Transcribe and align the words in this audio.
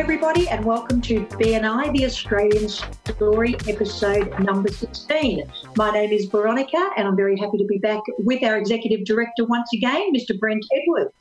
Everybody, 0.00 0.48
and 0.48 0.64
welcome 0.64 0.98
to 0.98 1.26
BNI, 1.26 1.92
the 1.92 2.06
Australian 2.06 2.70
Story, 2.70 3.54
episode 3.68 4.32
number 4.40 4.70
16. 4.70 5.44
My 5.76 5.90
name 5.90 6.10
is 6.10 6.24
Veronica, 6.24 6.88
and 6.96 7.06
I'm 7.06 7.16
very 7.16 7.38
happy 7.38 7.58
to 7.58 7.66
be 7.66 7.76
back 7.76 8.00
with 8.16 8.42
our 8.42 8.56
Executive 8.56 9.04
Director 9.04 9.44
once 9.44 9.68
again, 9.74 10.10
Mr. 10.14 10.40
Brent 10.40 10.64
Edwards. 10.72 11.12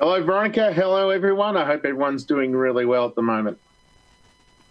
Hello, 0.00 0.20
Veronica. 0.24 0.72
Hello, 0.72 1.10
everyone. 1.10 1.56
I 1.56 1.64
hope 1.64 1.84
everyone's 1.84 2.24
doing 2.24 2.50
really 2.50 2.84
well 2.84 3.06
at 3.06 3.14
the 3.14 3.22
moment. 3.22 3.60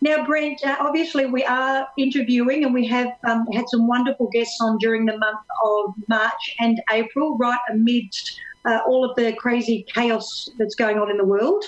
Now, 0.01 0.25
Brent, 0.25 0.61
uh, 0.65 0.75
obviously 0.81 1.25
we 1.25 1.45
are 1.45 1.87
interviewing 1.97 2.65
and 2.65 2.73
we 2.73 2.85
have 2.87 3.07
um, 3.25 3.47
had 3.53 3.69
some 3.69 3.87
wonderful 3.87 4.29
guests 4.33 4.59
on 4.59 4.77
during 4.79 5.05
the 5.05 5.17
month 5.17 5.39
of 5.63 5.93
March 6.09 6.55
and 6.59 6.81
April, 6.91 7.37
right 7.37 7.57
amidst 7.71 8.37
uh, 8.65 8.79
all 8.87 9.09
of 9.09 9.15
the 9.15 9.33
crazy 9.33 9.85
chaos 9.93 10.49
that's 10.57 10.75
going 10.75 10.97
on 10.97 11.09
in 11.09 11.17
the 11.17 11.25
world. 11.25 11.63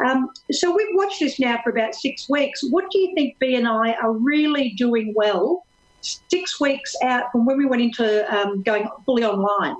Um, 0.00 0.30
so 0.50 0.74
we've 0.74 0.94
watched 0.94 1.20
this 1.20 1.38
now 1.38 1.60
for 1.62 1.70
about 1.70 1.94
six 1.94 2.28
weeks. 2.28 2.62
What 2.70 2.90
do 2.90 2.98
you 2.98 3.14
think 3.14 3.36
BNI 3.40 4.02
are 4.02 4.12
really 4.12 4.70
doing 4.70 5.12
well 5.14 5.66
six 6.00 6.60
weeks 6.60 6.94
out 7.02 7.30
from 7.32 7.44
when 7.44 7.58
we 7.58 7.66
went 7.66 7.82
into 7.82 8.34
um, 8.34 8.62
going 8.62 8.88
fully 9.04 9.24
online? 9.24 9.76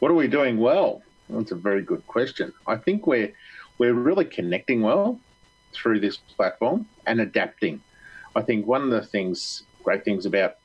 What 0.00 0.10
are 0.10 0.14
we 0.14 0.28
doing 0.28 0.58
well? 0.58 1.02
That's 1.30 1.52
a 1.52 1.56
very 1.56 1.82
good 1.82 2.06
question. 2.06 2.52
I 2.66 2.76
think 2.76 3.06
we're 3.06 3.32
we're 3.78 3.94
really 3.94 4.24
connecting 4.24 4.82
well 4.82 5.18
through 5.72 6.00
this 6.00 6.16
platform 6.16 6.86
and 7.06 7.20
adapting. 7.20 7.80
I 8.36 8.42
think 8.42 8.66
one 8.66 8.82
of 8.82 8.90
the 8.90 9.02
things, 9.02 9.64
great 9.82 10.04
things 10.04 10.26
about 10.26 10.56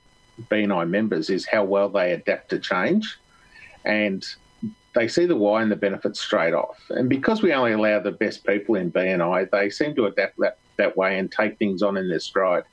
BNI 0.52 0.88
members 0.90 1.30
is 1.30 1.46
how 1.46 1.64
well 1.64 1.90
they 1.90 2.14
adapt 2.14 2.50
to 2.50 2.60
change. 2.60 3.18
And 3.86 4.26
they 4.96 5.08
see 5.08 5.26
the 5.26 5.36
why 5.36 5.62
and 5.62 5.72
the 5.72 5.76
benefits 5.76 6.20
straight 6.20 6.54
off. 6.54 6.78
And 6.90 7.10
because 7.10 7.42
we 7.42 7.54
only 7.54 7.74
allow 7.74 8.00
the 8.00 8.12
best 8.12 8.46
people 8.46 8.76
in 8.76 8.92
BNI, 8.92 9.50
they 9.52 9.70
seem 9.70 9.96
to 9.96 10.06
adapt 10.06 10.38
that, 10.40 10.58
that 10.78 10.98
way 10.98 11.20
and 11.20 11.32
take 11.32 11.58
things 11.58 11.82
on 11.82 11.98
in 11.98 12.10
their 12.10 12.20
stride. 12.20 12.64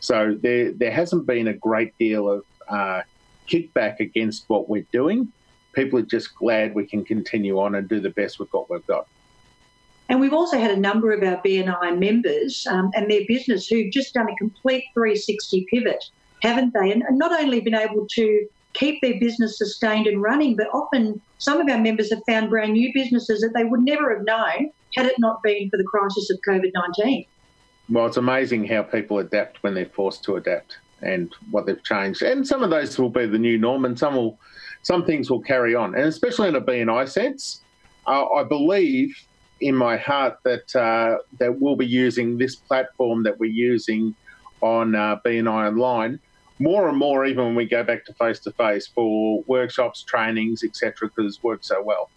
So 0.00 0.36
there, 0.40 0.72
there 0.72 0.90
hasn't 0.90 1.26
been 1.26 1.48
a 1.48 1.52
great 1.52 1.96
deal 1.98 2.30
of 2.30 2.44
uh, 2.68 3.02
kickback 3.48 4.00
against 4.00 4.44
what 4.48 4.68
we're 4.68 4.86
doing. 4.92 5.32
People 5.74 5.98
are 5.98 6.02
just 6.02 6.34
glad 6.34 6.74
we 6.74 6.86
can 6.86 7.04
continue 7.04 7.58
on 7.58 7.74
and 7.74 7.88
do 7.88 8.00
the 8.00 8.10
best 8.10 8.38
with 8.38 8.52
what 8.52 8.70
we've 8.70 8.86
got. 8.86 9.06
And 10.08 10.20
we've 10.20 10.32
also 10.32 10.58
had 10.58 10.70
a 10.70 10.76
number 10.76 11.12
of 11.12 11.22
our 11.22 11.42
BNI 11.42 11.98
members 11.98 12.66
um, 12.66 12.90
and 12.94 13.10
their 13.10 13.22
business 13.28 13.66
who've 13.66 13.92
just 13.92 14.14
done 14.14 14.28
a 14.28 14.36
complete 14.36 14.84
360 14.94 15.66
pivot, 15.70 16.02
haven't 16.40 16.72
they? 16.72 16.92
And 16.92 17.04
not 17.10 17.38
only 17.38 17.60
been 17.60 17.74
able 17.74 18.06
to 18.12 18.48
keep 18.78 19.00
their 19.00 19.18
business 19.18 19.58
sustained 19.58 20.06
and 20.06 20.22
running, 20.22 20.56
but 20.56 20.68
often 20.72 21.20
some 21.38 21.60
of 21.60 21.68
our 21.68 21.78
members 21.78 22.10
have 22.10 22.22
found 22.26 22.50
brand 22.50 22.72
new 22.72 22.92
businesses 22.94 23.40
that 23.40 23.52
they 23.54 23.64
would 23.64 23.82
never 23.82 24.14
have 24.14 24.24
known 24.24 24.70
had 24.96 25.06
it 25.06 25.16
not 25.18 25.42
been 25.42 25.68
for 25.70 25.76
the 25.76 25.84
crisis 25.84 26.30
of 26.30 26.38
COVID 26.48 26.70
19. 26.98 27.26
Well, 27.90 28.06
it's 28.06 28.16
amazing 28.16 28.66
how 28.66 28.82
people 28.82 29.18
adapt 29.18 29.62
when 29.62 29.74
they're 29.74 29.86
forced 29.86 30.22
to 30.24 30.36
adapt 30.36 30.78
and 31.02 31.34
what 31.50 31.66
they've 31.66 31.82
changed. 31.82 32.22
And 32.22 32.46
some 32.46 32.62
of 32.62 32.70
those 32.70 32.98
will 32.98 33.10
be 33.10 33.26
the 33.26 33.38
new 33.38 33.58
norm, 33.58 33.84
and 33.84 33.98
some 33.98 34.14
will, 34.14 34.38
some 34.82 35.04
things 35.04 35.30
will 35.30 35.40
carry 35.40 35.74
on. 35.74 35.94
And 35.94 36.04
especially 36.04 36.48
in 36.48 36.56
a 36.56 36.60
BNI 36.60 37.08
sense, 37.08 37.62
uh, 38.06 38.26
I 38.30 38.44
believe 38.44 39.16
in 39.60 39.74
my 39.74 39.96
heart 39.96 40.38
that 40.44 40.74
uh, 40.76 41.18
that 41.38 41.60
we'll 41.60 41.76
be 41.76 41.86
using 41.86 42.38
this 42.38 42.54
platform 42.56 43.22
that 43.24 43.38
we're 43.38 43.50
using 43.50 44.14
on 44.60 44.94
uh, 44.94 45.16
BNI 45.24 45.68
Online 45.68 46.20
more 46.58 46.88
and 46.88 46.98
more, 46.98 47.24
even 47.24 47.44
when 47.44 47.54
we 47.54 47.64
go 47.64 47.82
back 47.82 48.04
to 48.06 48.14
face 48.14 48.38
to 48.40 48.52
face 48.52 48.86
for 48.86 49.42
workshops, 49.46 50.02
trainings, 50.02 50.62
etc., 50.62 51.08
because 51.08 51.34
it's 51.34 51.42
worked 51.42 51.64
so 51.64 51.82
well. 51.82 52.10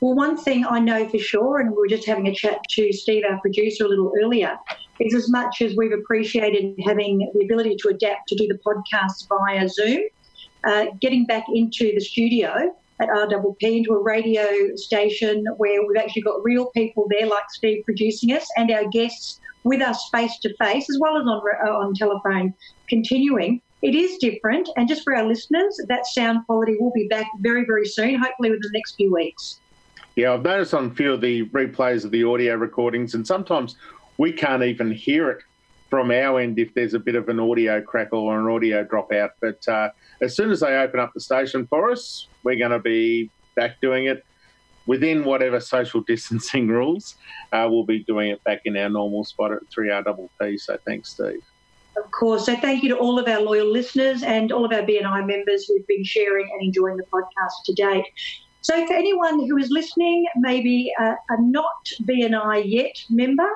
Well, 0.00 0.14
one 0.14 0.36
thing 0.36 0.66
I 0.66 0.80
know 0.80 1.08
for 1.08 1.18
sure, 1.18 1.60
and 1.60 1.70
we 1.70 1.76
were 1.76 1.86
just 1.86 2.06
having 2.06 2.26
a 2.26 2.34
chat 2.34 2.58
to 2.70 2.92
Steve, 2.92 3.22
our 3.28 3.40
producer, 3.40 3.84
a 3.84 3.88
little 3.88 4.12
earlier, 4.22 4.58
is 5.00 5.14
as 5.14 5.30
much 5.30 5.62
as 5.62 5.74
we've 5.76 5.92
appreciated 5.92 6.74
having 6.84 7.30
the 7.34 7.44
ability 7.44 7.76
to 7.80 7.88
adapt 7.88 8.28
to 8.28 8.36
do 8.36 8.46
the 8.46 8.58
podcast 8.66 9.28
via 9.28 9.68
Zoom, 9.68 10.00
uh, 10.64 10.86
getting 11.00 11.26
back 11.26 11.44
into 11.52 11.92
the 11.94 12.00
studio 12.00 12.74
at 13.00 13.08
RPP 13.08 13.78
into 13.78 13.92
a 13.92 14.02
radio 14.02 14.74
station 14.76 15.44
where 15.56 15.82
we've 15.86 15.96
actually 15.96 16.22
got 16.22 16.42
real 16.44 16.70
people 16.72 17.06
there, 17.10 17.26
like 17.26 17.44
Steve 17.50 17.84
producing 17.84 18.32
us, 18.32 18.46
and 18.56 18.70
our 18.70 18.86
guests 18.88 19.40
with 19.64 19.80
us 19.80 20.08
face 20.10 20.38
to 20.40 20.54
face 20.56 20.88
as 20.88 20.98
well 21.00 21.16
as 21.16 21.26
on, 21.26 21.42
uh, 21.66 21.70
on 21.70 21.94
telephone 21.94 22.54
continuing. 22.88 23.60
It 23.82 23.94
is 23.94 24.16
different, 24.18 24.68
and 24.76 24.88
just 24.88 25.02
for 25.04 25.14
our 25.14 25.24
listeners, 25.26 25.78
that 25.88 26.06
sound 26.06 26.46
quality 26.46 26.76
will 26.78 26.92
be 26.92 27.06
back 27.08 27.26
very, 27.40 27.66
very 27.66 27.86
soon, 27.86 28.14
hopefully 28.14 28.50
within 28.50 28.62
the 28.62 28.78
next 28.78 28.94
few 28.96 29.12
weeks. 29.12 29.60
Yeah, 30.16 30.32
I've 30.32 30.42
noticed 30.42 30.72
on 30.72 30.86
a 30.86 30.94
few 30.94 31.12
of 31.12 31.20
the 31.20 31.46
replays 31.48 32.04
of 32.04 32.10
the 32.10 32.24
audio 32.24 32.54
recordings, 32.54 33.14
and 33.14 33.26
sometimes 33.26 33.76
we 34.16 34.32
can't 34.32 34.62
even 34.62 34.92
hear 34.92 35.30
it 35.30 35.42
from 35.90 36.10
our 36.10 36.40
end 36.40 36.58
if 36.58 36.72
there's 36.74 36.94
a 36.94 36.98
bit 36.98 37.14
of 37.14 37.28
an 37.28 37.38
audio 37.38 37.80
crackle 37.80 38.20
or 38.20 38.40
an 38.40 38.46
audio 38.46 38.84
dropout. 38.84 39.30
But 39.40 39.66
uh, 39.68 39.90
as 40.22 40.34
soon 40.34 40.50
as 40.50 40.60
they 40.60 40.74
open 40.76 40.98
up 40.98 41.12
the 41.12 41.20
station 41.20 41.66
for 41.66 41.90
us, 41.90 42.28
we're 42.42 42.58
going 42.58 42.70
to 42.70 42.78
be 42.78 43.30
back 43.54 43.80
doing 43.80 44.06
it 44.06 44.24
within 44.86 45.24
whatever 45.24 45.60
social 45.60 46.00
distancing 46.02 46.68
rules, 46.78 47.16
uh, 47.52 47.66
we'll 47.70 47.84
be 47.84 48.04
doing 48.04 48.30
it 48.30 48.42
back 48.44 48.62
in 48.64 48.76
our 48.76 48.88
normal 48.88 49.24
spot 49.24 49.52
at 49.52 49.60
3RPP. 49.70 50.60
So 50.60 50.78
thanks, 50.84 51.10
Steve. 51.10 51.42
Of 51.96 52.10
course. 52.10 52.46
So 52.46 52.56
thank 52.56 52.82
you 52.82 52.88
to 52.88 52.98
all 52.98 53.18
of 53.18 53.28
our 53.28 53.40
loyal 53.40 53.70
listeners 53.70 54.22
and 54.22 54.50
all 54.50 54.64
of 54.64 54.72
our 54.72 54.82
BNI 54.82 55.26
members 55.26 55.66
who've 55.66 55.86
been 55.86 56.04
sharing 56.04 56.48
and 56.52 56.62
enjoying 56.62 56.96
the 56.96 57.04
podcast 57.04 57.64
to 57.66 57.72
date. 57.74 58.06
So 58.62 58.86
for 58.86 58.94
anyone 58.94 59.46
who 59.46 59.58
is 59.58 59.70
listening, 59.70 60.26
maybe 60.36 60.90
a, 60.98 61.14
a 61.28 61.40
not 61.40 61.84
BNI 62.02 62.62
yet 62.66 62.96
member, 63.10 63.48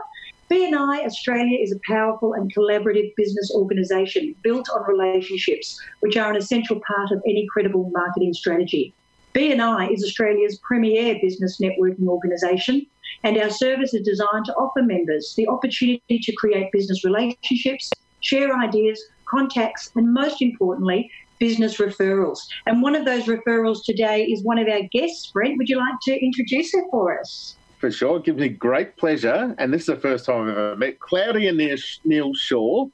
BNI 0.51 1.05
Australia 1.05 1.59
is 1.59 1.73
a 1.73 1.81
powerful 1.87 2.35
and 2.35 2.55
collaborative 2.55 3.15
business 3.17 3.51
organisation 3.55 4.35
built 4.43 4.69
on 4.71 4.83
relationships, 4.87 5.81
which 6.01 6.17
are 6.17 6.31
an 6.31 6.37
essential 6.37 6.81
part 6.87 7.11
of 7.11 7.23
any 7.27 7.47
credible 7.53 7.91
marketing 7.93 8.33
strategy. 8.33 8.95
BNI 9.39 9.93
is 9.93 10.03
Australia's 10.03 10.59
premier 10.67 11.17
business 11.23 11.61
networking 11.61 12.09
organisation, 12.09 12.85
and 13.23 13.39
our 13.39 13.51
service 13.51 13.95
is 13.95 14.03
designed 14.03 14.45
to 14.47 14.55
offer 14.55 14.83
members 14.83 15.33
the 15.37 15.47
opportunity 15.47 16.19
to 16.21 16.33
create 16.33 16.73
business 16.73 17.05
relationships, 17.05 17.89
share 18.21 18.53
ideas, 18.57 19.01
contacts, 19.27 19.93
and 19.95 20.13
most 20.13 20.43
importantly, 20.43 21.09
business 21.39 21.77
referrals. 21.77 22.41
And 22.67 22.83
one 22.83 22.97
of 22.97 23.05
those 23.05 23.27
referrals 23.27 23.85
today 23.85 24.25
is 24.25 24.43
one 24.43 24.59
of 24.59 24.67
our 24.67 24.83
guests. 24.91 25.29
Brent, 25.29 25.57
would 25.57 25.69
you 25.69 25.77
like 25.77 26.01
to 26.03 26.19
introduce 26.19 26.73
her 26.73 26.83
for 26.91 27.21
us? 27.21 27.55
For 27.79 27.93
sure. 27.93 28.17
It 28.17 28.25
gives 28.25 28.41
me 28.41 28.49
great 28.49 28.97
pleasure. 28.97 29.55
And 29.59 29.73
this 29.73 29.83
is 29.83 29.87
the 29.87 29.97
first 29.99 30.25
time 30.25 30.49
I've 30.49 30.49
ever 30.49 30.75
met 30.75 30.99
Claudia 30.99 31.53
Neal 31.53 32.35
Shaw 32.35 32.89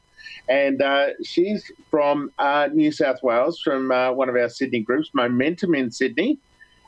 and 0.49 0.83
uh, 0.83 1.09
she's 1.23 1.71
from 1.91 2.31
uh, 2.39 2.69
New 2.73 2.93
South 2.93 3.23
Wales, 3.23 3.61
from 3.61 3.91
uh, 3.91 4.13
one 4.13 4.29
of 4.29 4.37
our 4.37 4.49
Sydney 4.49 4.81
groups, 4.81 5.11
Momentum 5.15 5.75
in 5.75 5.91
Sydney. 5.91 6.39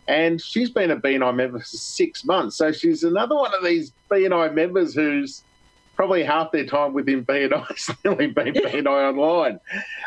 And 0.08 0.40
she's 0.40 0.70
been 0.70 0.92
a 0.92 0.96
BNI 0.96 1.34
member 1.34 1.58
for 1.58 1.64
six 1.64 2.24
months. 2.24 2.56
So 2.56 2.70
she's 2.70 3.02
another 3.02 3.34
one 3.34 3.52
of 3.54 3.64
these 3.64 3.92
BNI 4.08 4.54
members 4.54 4.94
who's 4.94 5.42
probably 5.96 6.22
half 6.22 6.52
their 6.52 6.66
time 6.66 6.92
within 6.92 7.24
BNI 7.24 7.76
still 7.76 8.14
been 8.16 8.34
BNI 8.34 8.86
online. 8.86 9.58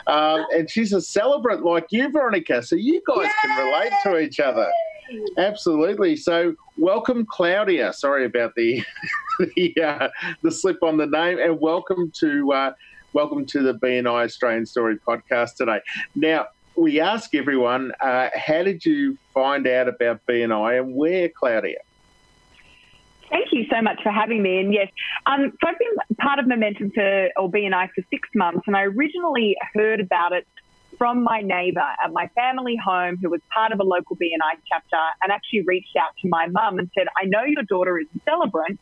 Um, 0.07 0.45
and 0.55 0.69
she's 0.69 0.93
a 0.93 1.01
celebrant 1.01 1.65
like 1.65 1.87
you, 1.89 2.09
Veronica. 2.09 2.63
So 2.63 2.75
you 2.75 3.01
guys 3.05 3.25
Yay! 3.25 3.31
can 3.41 3.65
relate 3.65 3.93
to 4.03 4.19
each 4.19 4.39
other. 4.39 4.71
Absolutely. 5.37 6.15
So 6.15 6.53
welcome, 6.77 7.25
Claudia. 7.25 7.91
Sorry 7.93 8.25
about 8.25 8.53
the 8.55 8.83
the, 9.39 9.75
uh, 9.83 10.09
the 10.43 10.51
slip 10.51 10.83
on 10.83 10.97
the 10.97 11.07
name, 11.07 11.39
and 11.39 11.59
welcome 11.59 12.11
to 12.19 12.51
uh, 12.53 12.73
Welcome 13.11 13.45
to 13.47 13.63
the 13.63 13.73
BNI 13.73 14.25
Australian 14.25 14.67
Story 14.67 14.97
podcast 14.97 15.55
today. 15.55 15.79
Now, 16.13 16.45
we 16.75 16.99
ask 16.99 17.33
everyone, 17.33 17.91
uh, 17.99 18.29
how 18.35 18.61
did 18.61 18.85
you 18.85 19.17
find 19.33 19.65
out 19.65 19.87
about 19.87 20.21
BNI 20.27 20.79
and 20.79 20.93
where, 20.93 21.27
Claudia? 21.27 21.79
Thank 23.31 23.47
you 23.51 23.65
so 23.71 23.81
much 23.81 23.99
for 24.03 24.11
having 24.11 24.43
me. 24.43 24.59
And 24.59 24.71
yes, 24.71 24.89
um, 25.25 25.51
so 25.59 25.69
I've 25.69 25.79
been 25.79 26.17
part 26.17 26.37
of 26.37 26.47
Momentum 26.47 26.91
for 26.91 27.29
or 27.35 27.49
BNI 27.49 27.89
for 27.95 28.03
six 28.11 28.29
months, 28.35 28.61
and 28.67 28.77
I 28.77 28.83
originally 28.83 29.55
heard 29.73 30.01
about 30.01 30.33
it 30.33 30.45
from 30.99 31.23
my 31.23 31.41
neighbour 31.41 31.85
at 32.03 32.13
my 32.13 32.27
family 32.35 32.75
home, 32.75 33.17
who 33.19 33.31
was 33.31 33.41
part 33.51 33.71
of 33.71 33.79
a 33.79 33.83
local 33.83 34.15
BNI 34.17 34.59
chapter, 34.71 34.97
and 35.23 35.31
actually 35.31 35.63
reached 35.65 35.95
out 35.95 36.11
to 36.21 36.29
my 36.29 36.45
mum 36.47 36.77
and 36.77 36.91
said, 36.95 37.07
"I 37.19 37.25
know 37.25 37.43
your 37.43 37.63
daughter 37.63 37.97
is 37.97 38.07
a 38.15 38.19
celebrant, 38.23 38.79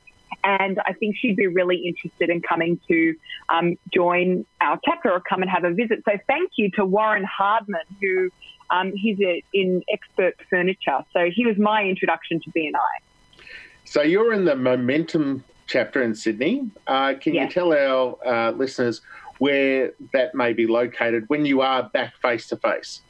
and 0.48 0.80
I 0.86 0.94
think 0.94 1.18
she'd 1.18 1.36
be 1.36 1.48
really 1.48 1.76
interested 1.86 2.30
in 2.30 2.42
coming 2.42 2.80
to 2.88 3.16
um, 3.50 3.76
join 3.94 4.46
our 4.62 4.80
chapter 4.86 5.12
or 5.12 5.20
come 5.20 5.42
and 5.42 5.52
have 5.52 5.66
a 5.66 5.74
visit. 5.74 6.04
So 6.08 6.18
thank 6.26 6.52
you 6.56 6.72
to 6.72 6.86
Warren 6.86 7.26
Hardman, 7.26 7.82
who 8.02 8.30
um, 8.70 8.94
he's 8.94 9.20
a, 9.20 9.44
in 9.52 9.84
expert 9.92 10.36
furniture. 10.50 11.00
So 11.12 11.30
he 11.30 11.46
was 11.46 11.58
my 11.58 11.84
introduction 11.84 12.40
to 12.40 12.50
BNI. 12.52 13.44
So 13.84 14.02
you're 14.02 14.32
in 14.32 14.46
the 14.46 14.56
Momentum 14.56 15.44
chapter 15.68 16.02
in 16.02 16.16
Sydney. 16.16 16.70
Uh, 16.88 17.16
can 17.20 17.34
yes. 17.34 17.50
you 17.50 17.54
tell 17.54 17.74
our 17.74 18.18
uh, 18.26 18.52
listeners 18.52 19.02
where 19.40 19.92
that 20.14 20.34
may 20.34 20.54
be 20.54 20.66
located 20.66 21.26
when 21.28 21.46
you 21.46 21.60
are 21.60 21.84
back 21.84 22.14
face 22.22 22.48
to 22.48 22.56
face? 22.56 23.02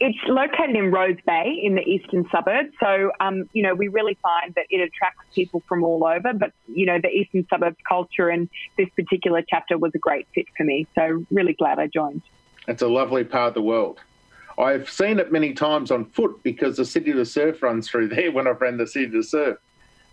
It's 0.00 0.18
located 0.26 0.76
in 0.76 0.90
Rose 0.90 1.16
Bay 1.26 1.60
in 1.62 1.74
the 1.74 1.82
eastern 1.82 2.26
suburbs. 2.30 2.70
So, 2.80 3.12
um, 3.20 3.48
you 3.52 3.62
know, 3.62 3.74
we 3.74 3.88
really 3.88 4.16
find 4.22 4.54
that 4.54 4.66
it 4.70 4.80
attracts 4.80 5.24
people 5.34 5.62
from 5.68 5.84
all 5.84 6.04
over. 6.04 6.32
But, 6.32 6.52
you 6.66 6.86
know, 6.86 6.98
the 7.00 7.08
eastern 7.08 7.46
suburbs 7.48 7.76
culture 7.88 8.28
and 8.28 8.48
this 8.76 8.88
particular 8.90 9.42
chapter 9.48 9.78
was 9.78 9.92
a 9.94 9.98
great 9.98 10.26
fit 10.34 10.46
for 10.56 10.64
me. 10.64 10.86
So, 10.94 11.24
really 11.30 11.54
glad 11.54 11.78
I 11.78 11.86
joined. 11.86 12.22
It's 12.68 12.82
a 12.82 12.88
lovely 12.88 13.24
part 13.24 13.48
of 13.48 13.54
the 13.54 13.62
world. 13.62 14.00
I've 14.58 14.90
seen 14.90 15.18
it 15.18 15.32
many 15.32 15.54
times 15.54 15.90
on 15.90 16.04
foot 16.06 16.42
because 16.42 16.76
the 16.76 16.84
City 16.84 17.12
to 17.12 17.24
Surf 17.24 17.62
runs 17.62 17.88
through 17.88 18.08
there 18.14 18.30
when 18.32 18.46
I've 18.46 18.60
ran 18.60 18.76
the 18.76 18.86
City 18.86 19.10
to 19.10 19.22
Surf. 19.22 19.58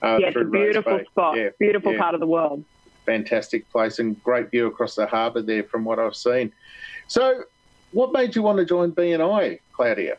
Uh, 0.01 0.17
yeah, 0.19 0.27
it's 0.27 0.37
a 0.37 0.43
beautiful 0.43 0.99
spot, 1.09 1.35
yeah, 1.35 1.49
beautiful 1.59 1.91
yeah. 1.93 1.99
part 1.99 2.13
of 2.13 2.19
the 2.19 2.27
world. 2.27 2.63
Fantastic 3.05 3.69
place 3.71 3.99
and 3.99 4.21
great 4.23 4.51
view 4.51 4.67
across 4.67 4.95
the 4.95 5.07
harbour 5.07 5.41
there 5.41 5.63
from 5.63 5.83
what 5.83 5.97
I've 5.97 6.15
seen. 6.15 6.51
So, 7.07 7.43
what 7.91 8.11
made 8.11 8.35
you 8.35 8.41
want 8.41 8.57
to 8.59 8.65
join 8.65 8.91
BNI, 8.91 9.59
Claudia? 9.73 10.17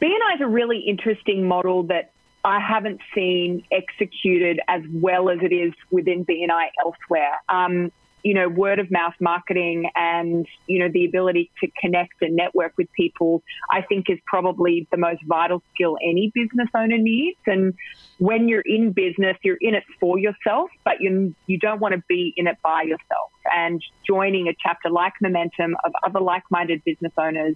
BNI 0.00 0.34
is 0.34 0.40
a 0.40 0.46
really 0.46 0.80
interesting 0.80 1.46
model 1.48 1.84
that 1.84 2.12
I 2.44 2.60
haven't 2.60 3.00
seen 3.14 3.64
executed 3.72 4.60
as 4.68 4.82
well 4.92 5.30
as 5.30 5.38
it 5.42 5.52
is 5.52 5.72
within 5.90 6.24
BNI 6.24 6.68
elsewhere. 6.84 7.40
Um, 7.48 7.90
you 8.26 8.34
know, 8.34 8.48
word 8.48 8.80
of 8.80 8.90
mouth 8.90 9.14
marketing 9.20 9.88
and, 9.94 10.48
you 10.66 10.80
know, 10.80 10.88
the 10.92 11.04
ability 11.04 11.48
to 11.60 11.68
connect 11.80 12.20
and 12.22 12.34
network 12.34 12.72
with 12.76 12.90
people, 12.90 13.40
I 13.70 13.82
think 13.82 14.10
is 14.10 14.18
probably 14.26 14.88
the 14.90 14.96
most 14.96 15.22
vital 15.28 15.62
skill 15.72 15.96
any 16.02 16.32
business 16.34 16.68
owner 16.74 16.98
needs. 16.98 17.38
And 17.46 17.74
when 18.18 18.48
you're 18.48 18.64
in 18.66 18.90
business, 18.90 19.36
you're 19.44 19.58
in 19.60 19.76
it 19.76 19.84
for 20.00 20.18
yourself, 20.18 20.70
but 20.84 21.00
you, 21.00 21.36
you 21.46 21.56
don't 21.56 21.78
want 21.78 21.94
to 21.94 22.02
be 22.08 22.34
in 22.36 22.48
it 22.48 22.56
by 22.64 22.82
yourself. 22.82 23.30
And 23.54 23.80
joining 24.04 24.48
a 24.48 24.56
chapter 24.60 24.90
like 24.90 25.12
Momentum 25.22 25.76
of 25.84 25.92
other 26.04 26.18
like 26.18 26.42
minded 26.50 26.82
business 26.84 27.12
owners 27.16 27.54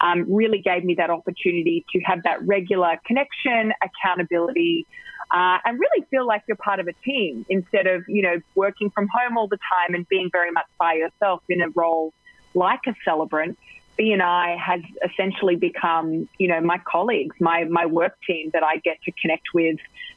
um, 0.00 0.26
really 0.28 0.58
gave 0.58 0.82
me 0.82 0.96
that 0.96 1.10
opportunity 1.10 1.86
to 1.92 2.00
have 2.00 2.24
that 2.24 2.44
regular 2.44 2.98
connection, 3.06 3.72
accountability, 3.80 4.84
uh, 5.30 5.58
and 5.64 5.78
really 5.78 6.06
feel 6.10 6.26
like 6.26 6.42
you're 6.46 6.56
part 6.56 6.80
of 6.80 6.88
a 6.88 6.92
team 7.04 7.44
instead 7.48 7.86
of, 7.86 8.02
you 8.08 8.22
know, 8.22 8.40
working 8.54 8.90
from 8.90 9.08
home 9.08 9.36
all 9.36 9.48
the 9.48 9.58
time 9.58 9.94
and 9.94 10.08
being 10.08 10.30
very 10.32 10.50
much 10.50 10.66
by 10.78 10.94
yourself 10.94 11.42
in 11.48 11.60
a 11.60 11.68
role 11.70 12.12
like 12.54 12.80
a 12.86 12.94
celebrant. 13.04 13.58
BNI 13.98 14.56
has 14.58 14.80
essentially 15.04 15.56
become, 15.56 16.28
you 16.38 16.48
know, 16.48 16.60
my 16.60 16.78
colleagues, 16.78 17.36
my, 17.40 17.64
my 17.64 17.84
work 17.84 18.16
team 18.26 18.50
that 18.52 18.62
I 18.62 18.76
get 18.78 19.02
to 19.02 19.12
connect 19.20 19.48
with, 19.52 19.76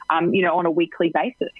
um, 0.10 0.34
you 0.34 0.44
know, 0.44 0.58
on 0.58 0.66
a 0.66 0.72
weekly 0.72 1.12
basis. 1.14 1.52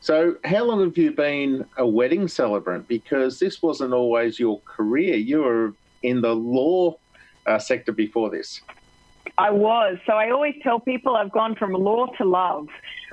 So, 0.00 0.36
how 0.44 0.64
long 0.64 0.82
have 0.82 0.98
you 0.98 1.12
been 1.12 1.64
a 1.76 1.86
wedding 1.86 2.26
celebrant? 2.26 2.88
Because 2.88 3.38
this 3.38 3.62
wasn't 3.62 3.94
always 3.94 4.38
your 4.38 4.60
career. 4.62 5.14
You 5.14 5.42
were 5.42 5.74
in 6.02 6.20
the 6.20 6.34
law 6.34 6.96
uh, 7.46 7.60
sector 7.60 7.92
before 7.92 8.28
this. 8.28 8.60
I 9.42 9.50
was. 9.50 9.98
So 10.06 10.12
I 10.12 10.30
always 10.30 10.54
tell 10.62 10.78
people 10.78 11.16
I've 11.16 11.32
gone 11.32 11.56
from 11.56 11.72
law 11.72 12.06
to 12.18 12.24
love. 12.24 12.68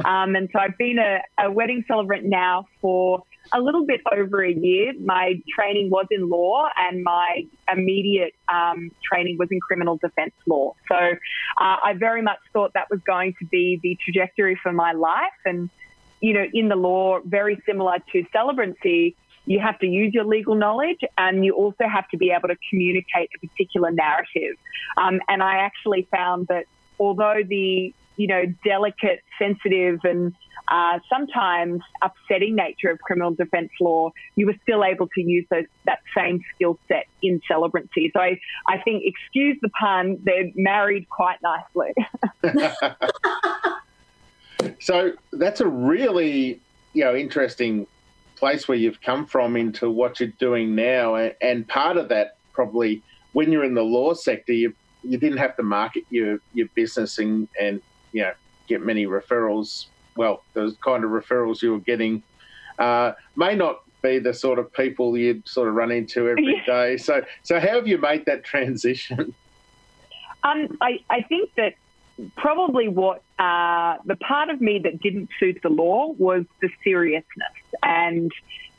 Um, 0.05 0.35
and 0.35 0.47
so 0.53 0.59
I've 0.59 0.77
been 0.77 0.99
a, 0.99 1.21
a, 1.43 1.51
wedding 1.51 1.83
celebrant 1.87 2.23
now 2.23 2.67
for 2.81 3.23
a 3.51 3.59
little 3.59 3.83
bit 3.83 4.01
over 4.11 4.45
a 4.45 4.53
year. 4.53 4.93
My 5.03 5.41
training 5.55 5.89
was 5.89 6.05
in 6.11 6.29
law 6.29 6.67
and 6.77 7.03
my 7.03 7.47
immediate 7.71 8.33
um, 8.47 8.91
training 9.03 9.37
was 9.39 9.47
in 9.49 9.59
criminal 9.59 9.97
defense 9.97 10.33
law. 10.45 10.75
So 10.87 10.95
uh, 10.95 11.77
I 11.83 11.95
very 11.97 12.21
much 12.21 12.37
thought 12.53 12.73
that 12.75 12.91
was 12.91 12.99
going 13.07 13.33
to 13.39 13.45
be 13.45 13.79
the 13.81 13.97
trajectory 14.03 14.57
for 14.61 14.71
my 14.71 14.91
life. 14.91 15.39
And, 15.45 15.71
you 16.21 16.33
know, 16.33 16.45
in 16.53 16.69
the 16.69 16.75
law, 16.75 17.21
very 17.25 17.59
similar 17.65 17.97
to 18.11 18.23
celebrancy, 18.35 19.15
you 19.49 19.59
have 19.59 19.79
to 19.79 19.87
use 19.87 20.13
your 20.13 20.25
legal 20.25 20.53
knowledge 20.53 20.99
and 21.17 21.43
you 21.43 21.55
also 21.55 21.85
have 21.91 22.07
to 22.09 22.17
be 22.17 22.29
able 22.29 22.47
to 22.47 22.55
communicate 22.69 23.31
a 23.35 23.47
particular 23.47 23.89
narrative. 23.89 24.55
Um, 24.95 25.19
and 25.27 25.41
I 25.41 25.55
actually 25.55 26.07
found 26.11 26.47
that 26.49 26.65
although 26.99 27.41
the, 27.43 27.91
you 28.15 28.27
know, 28.27 28.43
delicate, 28.63 29.23
sensitive 29.39 30.01
and 30.03 30.35
uh, 30.67 30.99
sometimes 31.09 31.81
upsetting 32.03 32.53
nature 32.53 32.91
of 32.91 32.99
criminal 32.99 33.31
defence 33.31 33.71
law, 33.81 34.11
you 34.35 34.45
were 34.45 34.55
still 34.61 34.83
able 34.83 35.07
to 35.07 35.21
use 35.21 35.47
those, 35.49 35.65
that 35.87 36.01
same 36.15 36.43
skill 36.53 36.77
set 36.87 37.07
in 37.23 37.41
celebrancy. 37.49 38.11
So 38.13 38.19
I, 38.19 38.39
I 38.67 38.77
think, 38.77 39.01
excuse 39.03 39.57
the 39.63 39.69
pun, 39.69 40.19
they're 40.21 40.51
married 40.53 41.09
quite 41.09 41.39
nicely. 41.41 41.95
so 44.79 45.13
that's 45.33 45.59
a 45.59 45.67
really, 45.67 46.61
you 46.93 47.03
know, 47.03 47.15
interesting 47.15 47.87
place 48.39 48.67
where 48.67 48.77
you've 48.77 49.01
come 49.01 49.25
from 49.25 49.55
into 49.55 49.89
what 49.89 50.19
you're 50.19 50.29
doing 50.39 50.75
now. 50.75 51.15
And 51.15 51.67
part 51.67 51.97
of 51.97 52.09
that 52.09 52.37
probably 52.53 53.03
when 53.33 53.51
you're 53.51 53.63
in 53.63 53.75
the 53.75 53.83
law 53.83 54.13
sector, 54.13 54.53
you 54.53 54.73
you 55.03 55.17
didn't 55.17 55.37
have 55.37 55.55
to 55.57 55.63
market 55.63 56.03
your 56.09 56.39
your 56.53 56.67
business 56.73 57.19
and 57.19 57.47
and 57.59 57.81
you 58.11 58.21
know 58.21 58.33
get 58.67 58.81
many 58.81 59.05
referrals. 59.05 59.85
Well, 60.15 60.43
those 60.53 60.75
kind 60.83 61.03
of 61.03 61.11
referrals 61.11 61.61
you 61.61 61.71
were 61.73 61.79
getting 61.79 62.23
uh, 62.77 63.13
may 63.35 63.55
not 63.55 63.83
be 64.01 64.19
the 64.19 64.33
sort 64.33 64.59
of 64.59 64.71
people 64.73 65.17
you'd 65.17 65.47
sort 65.47 65.67
of 65.67 65.75
run 65.75 65.91
into 65.91 66.29
every 66.29 66.55
yeah. 66.55 66.65
day. 66.65 66.97
So 66.97 67.21
so 67.43 67.59
how 67.59 67.75
have 67.75 67.87
you 67.87 67.97
made 67.97 68.25
that 68.25 68.43
transition? 68.43 69.33
Um, 70.43 70.77
I 70.81 70.99
I 71.09 71.21
think 71.23 71.53
that 71.55 71.73
probably 72.35 72.87
what 72.87 73.21
uh, 73.37 73.97
the 74.05 74.15
part 74.15 74.49
of 74.49 74.61
me 74.61 74.79
that 74.83 75.01
didn't 75.01 75.29
suit 75.39 75.59
the 75.63 75.69
law 75.69 76.13
was 76.17 76.45
the 76.61 76.69
seriousness 76.83 77.57
and 77.83 78.31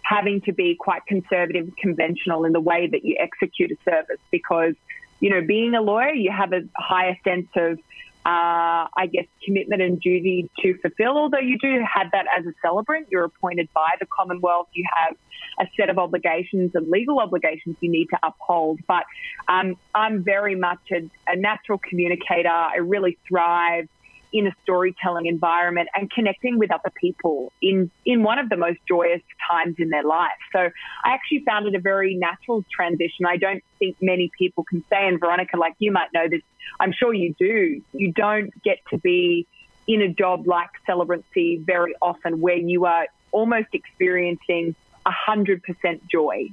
having 0.03 0.41
to 0.43 0.53
be 0.53 0.75
quite 0.75 1.07
conservative, 1.07 1.71
conventional 1.79 2.45
in 2.45 2.53
the 2.53 2.61
way 2.61 2.87
that 2.87 3.05
you 3.05 3.17
execute 3.19 3.71
a 3.71 3.77
service. 3.89 4.19
Because, 4.31 4.75
you 5.21 5.31
know, 5.31 5.41
being 5.47 5.75
a 5.75 5.81
lawyer, 5.81 6.13
you 6.13 6.31
have 6.31 6.53
a 6.53 6.63
higher 6.77 7.17
sense 7.25 7.49
of, 7.57 7.79
uh, 8.27 8.87
I 8.95 9.09
guess, 9.11 9.25
commitment 9.45 9.81
and 9.81 10.01
duty 10.01 10.51
to 10.63 10.77
fulfill. 10.79 11.17
Although 11.17 11.39
you 11.39 11.59
do 11.59 11.83
have 11.93 12.11
that 12.13 12.27
as 12.37 12.45
a 12.47 12.53
celebrant, 12.61 13.09
you're 13.11 13.25
appointed 13.25 13.69
by 13.73 13.91
the 13.99 14.07
Commonwealth. 14.07 14.69
You 14.73 14.85
have 14.95 15.17
a 15.59 15.71
set 15.77 15.89
of 15.89 15.99
obligations 15.99 16.73
and 16.75 16.89
legal 16.91 17.19
obligations 17.19 17.77
you 17.81 17.91
need 17.91 18.07
to 18.07 18.19
uphold. 18.23 18.81
But 18.87 19.05
um, 19.49 19.77
I'm 19.95 20.23
very 20.23 20.55
much 20.55 20.81
a, 20.93 21.09
a 21.27 21.37
natural 21.37 21.79
communicator. 21.79 22.49
I 22.49 22.77
really 22.77 23.19
thrive 23.27 23.89
in 24.33 24.47
a 24.47 24.53
storytelling 24.63 25.27
environment 25.27 25.89
and 25.95 26.11
connecting 26.11 26.59
with 26.59 26.71
other 26.73 26.91
people 27.01 27.53
in, 27.61 27.91
in 28.05 28.23
one 28.23 28.39
of 28.39 28.49
the 28.49 28.57
most 28.57 28.79
joyous 28.87 29.23
times 29.51 29.77
in 29.79 29.91
their 29.91 30.05
life. 30.05 30.31
So 30.53 30.59
I 30.59 31.11
actually 31.13 31.45
found 31.45 31.67
it 31.67 31.75
a 31.75 31.81
very 31.81 32.15
natural 32.15 32.65
transition. 32.71 33.27
I 33.27 33.37
don't 33.37 33.63
think 33.79 33.97
many 34.01 34.31
people 34.39 34.65
can 34.65 34.85
say, 34.89 35.09
and 35.09 35.19
Veronica, 35.19 35.57
like 35.57 35.75
you 35.79 35.93
might 35.93 36.13
know 36.13 36.29
this, 36.29 36.43
I'm 36.79 36.93
sure 36.93 37.13
you 37.13 37.35
do, 37.39 37.83
you 37.93 38.13
don't 38.13 38.51
get 38.63 38.79
to 38.91 38.99
be 38.99 39.47
in 39.87 40.03
a 40.03 40.09
job 40.09 40.47
like 40.47 40.71
celebrancy 40.89 41.65
very 41.65 41.95
often 42.01 42.41
where 42.41 42.57
you 42.57 42.85
are 42.85 43.07
almost 43.33 43.69
experiencing 43.73 44.75
100% 45.07 46.01
joy 46.09 46.49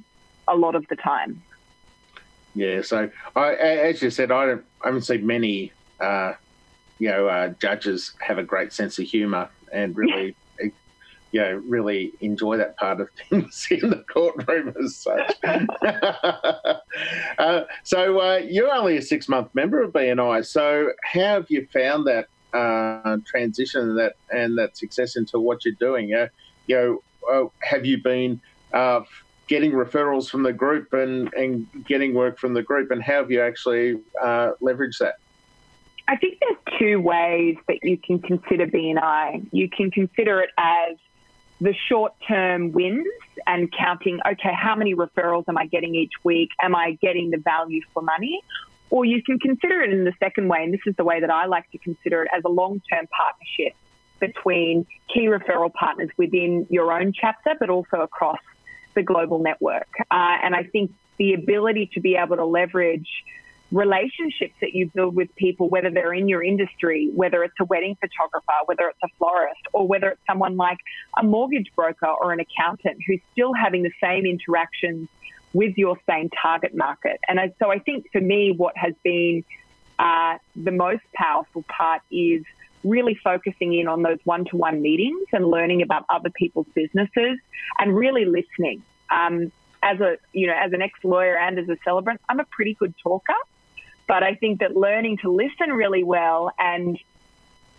a 0.47 0.55
lot 0.55 0.75
of 0.75 0.87
the 0.87 0.95
time. 0.95 1.41
Yeah, 2.55 2.81
so 2.81 3.09
I, 3.35 3.53
as 3.53 4.01
you 4.01 4.09
said, 4.09 4.31
I, 4.31 4.45
don't, 4.47 4.65
I 4.81 4.87
haven't 4.87 5.03
seen 5.03 5.27
many, 5.27 5.71
uh, 5.99 6.33
you 6.99 7.09
know, 7.09 7.27
uh, 7.27 7.49
judges 7.59 8.13
have 8.19 8.37
a 8.37 8.43
great 8.43 8.73
sense 8.73 8.99
of 8.99 9.05
humour 9.05 9.49
and 9.71 9.95
really, 9.95 10.35
you 11.31 11.41
know, 11.41 11.61
really 11.67 12.13
enjoy 12.21 12.57
that 12.57 12.77
part 12.77 13.01
of 13.01 13.09
things 13.29 13.67
in 13.69 13.89
the 13.89 14.03
courtroom 14.11 14.73
as 14.83 14.95
such. 14.95 15.35
uh, 17.37 17.61
so 17.83 18.19
uh, 18.19 18.37
you're 18.37 18.73
only 18.73 18.97
a 18.97 19.01
six 19.01 19.27
month 19.27 19.53
member 19.53 19.81
of 19.81 19.91
BNI. 19.91 20.45
So 20.45 20.91
how 21.03 21.19
have 21.19 21.45
you 21.49 21.67
found 21.71 22.07
that 22.07 22.27
uh, 22.53 23.17
transition 23.25 23.81
and 23.81 23.99
that 23.99 24.13
and 24.31 24.57
that 24.57 24.77
success 24.77 25.15
into 25.15 25.39
what 25.39 25.65
you're 25.65 25.75
doing? 25.75 26.09
you 26.67 26.75
know, 26.75 27.01
uh, 27.31 27.45
have 27.61 27.85
you 27.85 28.01
been 28.01 28.41
uh, 28.73 29.01
getting 29.47 29.71
referrals 29.71 30.29
from 30.29 30.43
the 30.43 30.53
group 30.53 30.93
and, 30.93 31.33
and 31.33 31.67
getting 31.85 32.13
work 32.13 32.37
from 32.37 32.53
the 32.53 32.61
group, 32.61 32.91
and 32.91 33.01
how 33.01 33.13
have 33.13 33.31
you 33.31 33.41
actually 33.41 33.99
uh, 34.21 34.51
leveraged 34.61 34.99
that? 34.99 35.15
I 36.07 36.15
think 36.15 36.39
there's 36.39 36.79
two 36.79 37.01
ways 37.01 37.57
that 37.67 37.79
you 37.83 37.97
can 37.97 38.19
consider 38.19 38.65
BNI. 38.65 39.49
You 39.51 39.69
can 39.69 39.91
consider 39.91 40.41
it 40.41 40.49
as 40.57 40.97
the 41.59 41.73
short 41.89 42.13
term 42.27 42.71
wins 42.71 43.07
and 43.45 43.71
counting, 43.71 44.19
okay, 44.25 44.53
how 44.53 44.75
many 44.75 44.95
referrals 44.95 45.45
am 45.47 45.57
I 45.57 45.65
getting 45.65 45.95
each 45.95 46.13
week? 46.23 46.49
Am 46.61 46.75
I 46.75 46.97
getting 47.01 47.31
the 47.31 47.37
value 47.37 47.81
for 47.93 48.01
money? 48.01 48.41
Or 48.89 49.03
you 49.03 49.21
can 49.21 49.37
consider 49.39 49.81
it 49.81 49.91
in 49.91 50.05
the 50.05 50.13
second 50.19 50.47
way, 50.47 50.63
and 50.63 50.73
this 50.73 50.79
is 50.85 50.95
the 50.95 51.03
way 51.03 51.19
that 51.19 51.29
I 51.29 51.45
like 51.45 51.69
to 51.71 51.77
consider 51.77 52.23
it 52.23 52.29
as 52.35 52.43
a 52.45 52.49
long 52.49 52.81
term 52.89 53.07
partnership 53.07 53.75
between 54.19 54.85
key 55.13 55.27
referral 55.27 55.73
partners 55.73 56.09
within 56.17 56.67
your 56.69 56.91
own 56.91 57.11
chapter, 57.13 57.51
but 57.59 57.69
also 57.69 57.97
across 57.97 58.39
the 58.95 59.03
global 59.03 59.39
network. 59.39 59.87
Uh, 60.09 60.37
and 60.41 60.55
I 60.55 60.63
think 60.63 60.91
the 61.17 61.33
ability 61.33 61.91
to 61.93 61.99
be 61.99 62.15
able 62.15 62.37
to 62.37 62.45
leverage 62.45 63.07
relationships 63.71 64.53
that 64.61 64.73
you 64.73 64.89
build 64.93 65.15
with 65.15 65.33
people, 65.35 65.67
whether 65.69 65.89
they're 65.89 66.13
in 66.13 66.27
your 66.27 66.43
industry, 66.43 67.09
whether 67.13 67.43
it's 67.43 67.55
a 67.59 67.65
wedding 67.65 67.97
photographer, 67.99 68.53
whether 68.65 68.87
it's 68.87 68.99
a 69.03 69.09
florist, 69.17 69.59
or 69.73 69.87
whether 69.87 70.09
it's 70.09 70.21
someone 70.25 70.55
like 70.55 70.77
a 71.19 71.23
mortgage 71.23 71.71
broker 71.75 72.07
or 72.07 72.31
an 72.31 72.39
accountant 72.39 72.97
who's 73.05 73.19
still 73.33 73.53
having 73.53 73.83
the 73.83 73.91
same 74.01 74.25
interactions 74.25 75.09
with 75.53 75.77
your 75.77 75.97
same 76.09 76.29
target 76.41 76.75
market. 76.75 77.19
And 77.27 77.39
so 77.59 77.71
I 77.71 77.79
think 77.79 78.05
for 78.11 78.21
me, 78.21 78.53
what 78.55 78.77
has 78.77 78.93
been 79.03 79.43
uh, 79.99 80.37
the 80.55 80.71
most 80.71 81.03
powerful 81.13 81.63
part 81.63 82.01
is 82.11 82.43
really 82.83 83.15
focusing 83.21 83.73
in 83.73 83.87
on 83.87 84.01
those 84.03 84.19
one-to-one 84.23 84.81
meetings 84.81 85.27
and 85.33 85.45
learning 85.47 85.81
about 85.81 86.05
other 86.09 86.29
people's 86.29 86.67
businesses 86.73 87.37
and 87.79 87.95
really 87.95 88.25
listening. 88.25 88.83
Um, 89.09 89.51
as 89.83 89.99
a 89.99 90.17
you 90.33 90.47
know 90.47 90.55
as 90.59 90.73
an 90.73 90.81
ex-lawyer 90.81 91.37
and 91.37 91.59
as 91.59 91.69
a 91.69 91.77
celebrant, 91.83 92.19
I'm 92.29 92.39
a 92.39 92.45
pretty 92.45 92.73
good 92.73 92.93
talker, 93.01 93.33
but 94.07 94.23
I 94.23 94.35
think 94.35 94.59
that 94.59 94.75
learning 94.75 95.17
to 95.17 95.31
listen 95.31 95.71
really 95.71 96.03
well 96.03 96.51
and 96.57 96.97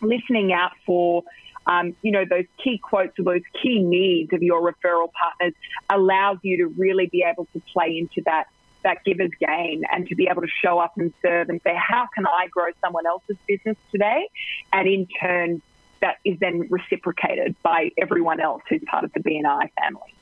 listening 0.01 0.53
out 0.53 0.73
for 0.87 1.25
um, 1.67 1.95
you 2.03 2.13
know 2.13 2.25
those 2.25 2.47
key 2.63 2.79
quotes 2.79 3.19
or 3.19 3.25
those 3.25 3.43
key 3.63 3.83
needs 3.83 4.33
of 4.33 4.43
your 4.43 4.61
referral 4.61 5.11
partners 5.13 5.55
allows 5.91 6.39
you 6.43 6.59
to 6.59 6.67
really 6.67 7.07
be 7.07 7.23
able 7.23 7.47
to 7.53 7.61
play 7.73 7.99
into 7.99 8.23
that 8.25 8.47
that 8.85 9.05
giver's 9.05 9.33
gain 9.41 9.83
and 9.93 10.09
to 10.09 10.15
be 10.15 10.29
able 10.31 10.43
to 10.43 10.49
show 10.63 10.79
up 10.79 10.97
and 10.97 11.13
serve 11.21 11.49
and 11.49 11.61
say, 11.63 11.75
how 11.77 12.09
can 12.15 12.27
I 12.27 12.47
grow 12.49 12.67
someone 12.81 13.07
else's 13.07 13.37
business 13.47 13.77
today? 13.91 14.29
And 14.73 14.89
in 14.89 15.07
turn, 15.21 15.63
that 16.01 16.19
is 16.25 16.39
then 16.39 16.69
reciprocated 16.71 17.57
by 17.63 17.91
everyone 17.99 18.41
else 18.41 18.63
who's 18.69 18.83
part 18.87 19.05
of 19.05 19.13
the 19.13 19.21
BNI 19.21 19.71
family. 19.81 20.15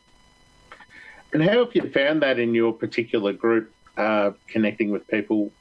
And 1.32 1.42
how 1.42 1.64
have 1.64 1.74
you 1.74 1.90
found 1.90 2.22
that 2.22 2.38
in 2.38 2.54
your 2.54 2.72
particular 2.72 3.32
group, 3.32 3.72
uh, 3.96 4.32
connecting 4.48 4.90
with 4.90 5.06
people 5.08 5.52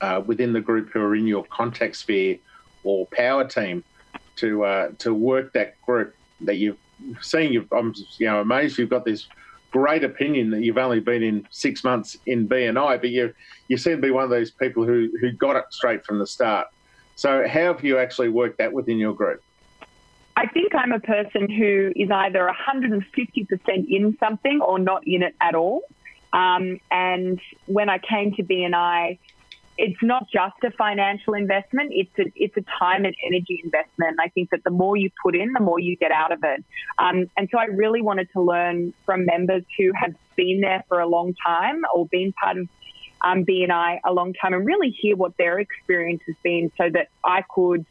uh, 0.00 0.22
within 0.24 0.52
the 0.52 0.60
group 0.60 0.90
who 0.90 1.00
are 1.00 1.14
in 1.14 1.26
your 1.26 1.44
contact 1.44 1.96
sphere 1.96 2.38
or 2.84 3.06
power 3.06 3.44
team 3.44 3.84
to 4.36 4.64
uh, 4.64 4.90
to 4.98 5.14
work 5.14 5.52
that 5.52 5.80
group 5.82 6.14
that 6.42 6.56
you've 6.56 6.78
seen? 7.20 7.52
You've, 7.52 7.72
I'm 7.72 7.94
you 8.18 8.26
know 8.26 8.40
amazed 8.40 8.78
you've 8.78 8.90
got 8.90 9.04
this 9.04 9.26
great 9.70 10.04
opinion 10.04 10.50
that 10.50 10.62
you've 10.62 10.78
only 10.78 11.00
been 11.00 11.22
in 11.22 11.46
six 11.50 11.84
months 11.84 12.16
in 12.26 12.48
BNI, 12.48 13.00
but 13.00 13.10
you 13.10 13.34
you 13.68 13.76
seem 13.76 13.96
to 13.96 14.02
be 14.02 14.10
one 14.10 14.24
of 14.24 14.30
those 14.30 14.50
people 14.50 14.84
who 14.84 15.10
who 15.20 15.32
got 15.32 15.56
it 15.56 15.64
straight 15.70 16.04
from 16.04 16.18
the 16.18 16.26
start. 16.26 16.68
So 17.16 17.48
how 17.48 17.72
have 17.72 17.82
you 17.82 17.98
actually 17.98 18.28
worked 18.28 18.58
that 18.58 18.72
within 18.72 18.98
your 18.98 19.12
group? 19.12 19.42
I 20.36 20.46
think 20.46 20.72
I'm 20.72 20.92
a 20.92 21.00
person 21.00 21.50
who 21.50 21.92
is 21.96 22.12
either 22.12 22.48
150% 22.48 23.02
in 23.88 24.16
something 24.20 24.60
or 24.60 24.78
not 24.78 25.02
in 25.04 25.24
it 25.24 25.34
at 25.40 25.56
all. 25.56 25.82
Um, 26.32 26.78
and 26.92 27.40
when 27.66 27.88
I 27.88 27.98
came 27.98 28.32
to 28.34 28.44
BNI, 28.44 29.18
it's 29.78 30.02
not 30.02 30.26
just 30.30 30.56
a 30.64 30.72
financial 30.72 31.34
investment; 31.34 31.92
it's 31.94 32.10
a 32.18 32.24
it's 32.34 32.56
a 32.56 32.64
time 32.78 33.04
and 33.04 33.14
energy 33.24 33.60
investment. 33.64 34.10
And 34.10 34.20
I 34.20 34.28
think 34.28 34.50
that 34.50 34.64
the 34.64 34.70
more 34.70 34.96
you 34.96 35.10
put 35.22 35.36
in, 35.36 35.52
the 35.52 35.60
more 35.60 35.78
you 35.78 35.96
get 35.96 36.10
out 36.10 36.32
of 36.32 36.40
it. 36.42 36.64
Um, 36.98 37.30
and 37.36 37.48
so 37.50 37.58
I 37.58 37.66
really 37.66 38.02
wanted 38.02 38.28
to 38.32 38.42
learn 38.42 38.92
from 39.06 39.24
members 39.24 39.62
who 39.78 39.92
have 39.94 40.14
been 40.36 40.60
there 40.60 40.84
for 40.88 40.98
a 40.98 41.06
long 41.06 41.34
time 41.46 41.82
or 41.94 42.06
been 42.06 42.32
part 42.32 42.58
of 42.58 42.68
um, 43.22 43.44
BNI 43.44 44.00
a 44.04 44.12
long 44.12 44.34
time, 44.34 44.52
and 44.52 44.66
really 44.66 44.90
hear 44.90 45.16
what 45.16 45.36
their 45.38 45.60
experience 45.60 46.22
has 46.26 46.36
been, 46.42 46.72
so 46.76 46.90
that 46.90 47.08
I 47.24 47.44
could 47.48 47.86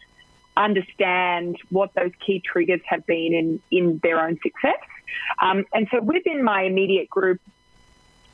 understand 0.58 1.58
what 1.70 1.94
those 1.94 2.12
key 2.26 2.42
triggers 2.42 2.82
have 2.86 3.06
been 3.06 3.34
in 3.34 3.62
in 3.72 4.00
their 4.04 4.20
own 4.20 4.38
success. 4.44 4.82
Um, 5.42 5.64
and 5.74 5.88
so 5.90 6.02
within 6.02 6.44
my 6.44 6.64
immediate 6.64 7.10
group, 7.10 7.40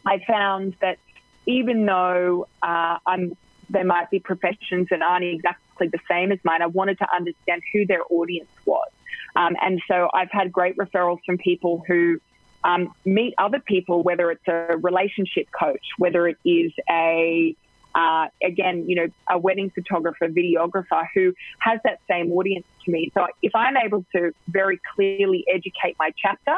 I 0.06 0.20
found 0.28 0.76
that 0.82 0.98
even 1.46 1.86
though 1.86 2.48
uh, 2.62 2.98
I'm, 3.06 3.36
there 3.70 3.86
might 3.86 4.10
be 4.10 4.20
professions 4.20 4.88
that 4.90 5.02
aren't 5.02 5.26
exactly 5.26 5.88
the 5.88 6.00
same 6.10 6.32
as 6.32 6.40
mine, 6.44 6.62
I 6.62 6.68
wanted 6.68 6.98
to 7.00 7.08
understand 7.14 7.62
who 7.74 7.86
their 7.86 8.02
audience 8.10 8.50
was. 8.66 8.88
Um, 9.36 9.56
and 9.62 9.82
so 9.88 10.10
I've 10.14 10.32
had 10.32 10.52
great 10.52 10.78
referrals 10.78 11.20
from 11.26 11.38
people 11.38 11.84
who 11.88 12.20
um, 12.64 12.94
meet 13.06 13.34
other 13.38 13.60
people, 13.60 14.04
whether 14.04 14.32
it's 14.32 14.48
a 14.48 14.78
relationship 14.78 15.48
coach, 15.52 15.86
whether 15.98 16.28
it 16.28 16.38
is 16.46 16.72
a 16.90 17.56
uh, 17.96 18.28
again, 18.42 18.90
you 18.90 18.96
know, 18.96 19.08
a 19.30 19.38
wedding 19.38 19.70
photographer, 19.70 20.28
videographer 20.28 21.06
who 21.14 21.32
has 21.60 21.80
that 21.84 22.00
same 22.10 22.32
audience 22.32 22.66
to 22.84 22.92
me. 22.92 23.12
So 23.14 23.28
if 23.44 23.54
I'm 23.56 23.78
able 23.78 24.04
to 24.16 24.32
very 24.48 24.80
clearly 24.96 25.46
educate 25.48 25.96
my 26.00 26.12
chapter 26.18 26.56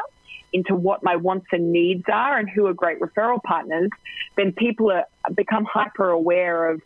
into 0.52 0.74
what 0.74 1.02
my 1.02 1.16
wants 1.16 1.46
and 1.52 1.72
needs 1.72 2.04
are 2.12 2.38
and 2.38 2.48
who 2.48 2.66
are 2.66 2.74
great 2.74 3.00
referral 3.00 3.42
partners, 3.42 3.90
then 4.36 4.52
people 4.52 4.90
are 4.90 5.04
become 5.34 5.64
hyper 5.64 6.10
aware 6.10 6.70
of 6.70 6.80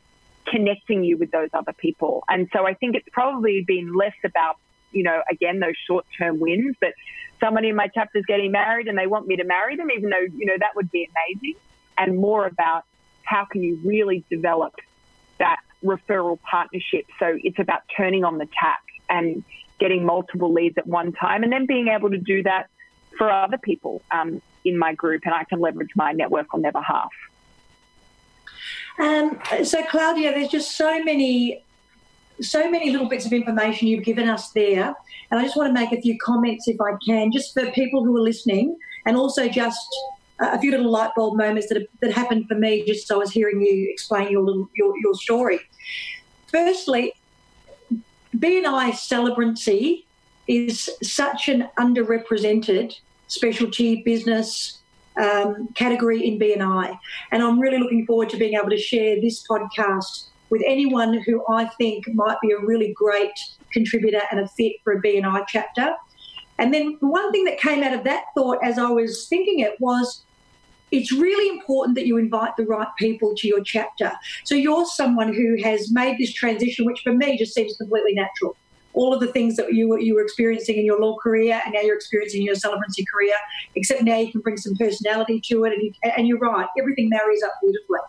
connecting 0.46 1.04
you 1.04 1.16
with 1.16 1.30
those 1.30 1.50
other 1.52 1.72
people. 1.74 2.24
And 2.28 2.48
so 2.52 2.66
I 2.66 2.74
think 2.74 2.96
it's 2.96 3.08
probably 3.12 3.64
been 3.66 3.94
less 3.94 4.14
about, 4.24 4.56
you 4.92 5.02
know, 5.02 5.22
again, 5.30 5.60
those 5.60 5.76
short 5.86 6.06
term 6.18 6.40
wins, 6.40 6.76
but 6.80 6.94
somebody 7.38 7.68
in 7.68 7.76
my 7.76 7.88
chapter 7.88 8.18
is 8.18 8.26
getting 8.26 8.52
married 8.52 8.88
and 8.88 8.98
they 8.98 9.06
want 9.06 9.26
me 9.26 9.36
to 9.36 9.44
marry 9.44 9.76
them, 9.76 9.90
even 9.90 10.10
though, 10.10 10.26
you 10.36 10.46
know, 10.46 10.56
that 10.58 10.74
would 10.76 10.90
be 10.90 11.08
amazing. 11.08 11.54
And 11.96 12.16
more 12.16 12.46
about 12.46 12.84
how 13.22 13.44
can 13.44 13.62
you 13.62 13.78
really 13.84 14.24
develop 14.30 14.74
that 15.38 15.60
referral 15.84 16.40
partnership. 16.42 17.06
So 17.18 17.38
it's 17.42 17.58
about 17.58 17.82
turning 17.96 18.24
on 18.24 18.38
the 18.38 18.46
tap 18.46 18.80
and 19.08 19.44
getting 19.78 20.04
multiple 20.04 20.52
leads 20.52 20.76
at 20.78 20.86
one 20.86 21.12
time 21.12 21.42
and 21.42 21.52
then 21.52 21.66
being 21.66 21.88
able 21.88 22.10
to 22.10 22.18
do 22.18 22.42
that 22.42 22.68
for 23.20 23.30
other 23.30 23.58
people 23.58 24.00
um, 24.12 24.40
in 24.64 24.78
my 24.78 24.94
group, 24.94 25.20
and 25.26 25.34
I 25.34 25.44
can 25.44 25.60
leverage 25.60 25.90
my 25.94 26.12
network 26.12 26.54
on 26.54 26.62
their 26.62 26.72
behalf. 26.72 27.10
Um, 28.98 29.38
so, 29.62 29.84
Claudia, 29.84 30.32
there's 30.32 30.48
just 30.48 30.74
so 30.74 31.04
many, 31.04 31.62
so 32.40 32.70
many 32.70 32.90
little 32.90 33.10
bits 33.10 33.26
of 33.26 33.34
information 33.34 33.88
you've 33.88 34.04
given 34.04 34.26
us 34.26 34.52
there, 34.52 34.94
and 35.30 35.38
I 35.38 35.42
just 35.42 35.54
want 35.54 35.68
to 35.68 35.74
make 35.74 35.92
a 35.92 36.00
few 36.00 36.16
comments, 36.18 36.66
if 36.66 36.80
I 36.80 36.92
can, 37.06 37.30
just 37.30 37.52
for 37.52 37.70
people 37.72 38.02
who 38.04 38.16
are 38.16 38.22
listening, 38.22 38.74
and 39.04 39.18
also 39.18 39.48
just 39.48 39.86
a 40.38 40.58
few 40.58 40.70
little 40.70 40.90
light 40.90 41.10
bulb 41.14 41.36
moments 41.36 41.68
that 41.68 41.86
that 42.00 42.12
happened 42.12 42.48
for 42.48 42.54
me 42.54 42.86
just 42.86 43.04
as 43.04 43.10
I 43.14 43.18
was 43.18 43.30
hearing 43.30 43.60
you 43.60 43.90
explain 43.90 44.30
your 44.30 44.42
little 44.42 44.70
your, 44.74 44.94
your 45.02 45.14
story. 45.14 45.60
Firstly, 46.46 47.12
BNI 48.34 48.92
celebrancy 48.92 50.04
is 50.48 50.88
such 51.02 51.50
an 51.50 51.68
underrepresented 51.78 52.98
specialty 53.30 54.02
business 54.02 54.78
um, 55.16 55.68
category 55.74 56.26
in 56.26 56.38
BNI. 56.38 56.98
And 57.32 57.42
I'm 57.42 57.58
really 57.58 57.78
looking 57.78 58.06
forward 58.06 58.28
to 58.30 58.36
being 58.36 58.54
able 58.54 58.70
to 58.70 58.78
share 58.78 59.20
this 59.20 59.46
podcast 59.46 60.26
with 60.50 60.62
anyone 60.66 61.22
who 61.26 61.44
I 61.48 61.66
think 61.78 62.04
might 62.12 62.38
be 62.42 62.50
a 62.50 62.58
really 62.58 62.92
great 62.92 63.38
contributor 63.72 64.20
and 64.30 64.40
a 64.40 64.48
fit 64.48 64.72
for 64.82 64.94
a 64.94 65.02
BNI 65.02 65.44
chapter. 65.46 65.94
And 66.58 66.74
then 66.74 66.96
one 67.00 67.30
thing 67.32 67.44
that 67.44 67.58
came 67.58 67.82
out 67.82 67.94
of 67.94 68.04
that 68.04 68.24
thought 68.36 68.58
as 68.62 68.78
I 68.78 68.90
was 68.90 69.28
thinking 69.28 69.60
it 69.60 69.80
was 69.80 70.24
it's 70.90 71.12
really 71.12 71.56
important 71.56 71.94
that 71.94 72.06
you 72.06 72.16
invite 72.16 72.56
the 72.56 72.64
right 72.64 72.88
people 72.98 73.32
to 73.36 73.46
your 73.46 73.62
chapter. 73.62 74.10
So 74.42 74.56
you're 74.56 74.84
someone 74.86 75.32
who 75.32 75.56
has 75.62 75.92
made 75.92 76.18
this 76.18 76.32
transition, 76.32 76.84
which 76.84 77.00
for 77.02 77.12
me 77.12 77.38
just 77.38 77.54
seems 77.54 77.76
completely 77.76 78.12
natural 78.12 78.56
all 78.92 79.14
of 79.14 79.20
the 79.20 79.28
things 79.28 79.56
that 79.56 79.72
you 79.72 79.88
were, 79.88 80.00
you 80.00 80.14
were 80.14 80.22
experiencing 80.22 80.76
in 80.76 80.84
your 80.84 81.00
law 81.00 81.16
career 81.16 81.60
and 81.64 81.74
now 81.74 81.80
you're 81.80 81.96
experiencing 81.96 82.40
in 82.40 82.46
your 82.46 82.56
celebrancy 82.56 83.04
career, 83.12 83.34
except 83.74 84.02
now 84.02 84.16
you 84.16 84.32
can 84.32 84.40
bring 84.40 84.56
some 84.56 84.76
personality 84.76 85.40
to 85.46 85.64
it. 85.64 85.72
And, 85.72 85.82
you, 85.82 85.92
and 86.16 86.26
you're 86.26 86.38
right, 86.38 86.66
everything 86.78 87.08
marries 87.08 87.42
up 87.42 87.52
beautifully. 87.62 88.00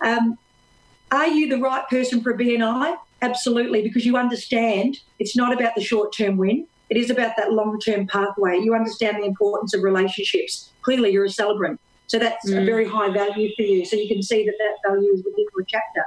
Um, 0.00 0.38
are 1.10 1.28
you 1.28 1.48
the 1.48 1.58
right 1.58 1.88
person 1.88 2.20
for 2.20 2.30
a 2.30 2.38
BNI? 2.38 2.96
Absolutely, 3.22 3.82
because 3.82 4.04
you 4.04 4.16
understand 4.16 4.98
it's 5.18 5.36
not 5.36 5.52
about 5.52 5.74
the 5.74 5.82
short 5.82 6.14
term 6.14 6.36
win. 6.36 6.66
It 6.90 6.96
is 6.96 7.10
about 7.10 7.36
that 7.36 7.52
long 7.52 7.78
term 7.80 8.06
pathway. 8.06 8.58
You 8.58 8.74
understand 8.74 9.18
the 9.18 9.26
importance 9.26 9.74
of 9.74 9.82
relationships. 9.82 10.70
Clearly, 10.82 11.10
you're 11.10 11.24
a 11.24 11.30
celebrant. 11.30 11.80
So 12.06 12.18
that's 12.18 12.48
mm. 12.48 12.62
a 12.62 12.64
very 12.64 12.86
high 12.86 13.10
value 13.10 13.50
for 13.56 13.62
you. 13.62 13.84
So 13.84 13.96
you 13.96 14.08
can 14.08 14.22
see 14.22 14.44
that 14.46 14.54
that 14.58 14.90
value 14.90 15.12
is 15.12 15.22
within 15.24 15.46
your 15.54 15.64
chapter. 15.66 16.04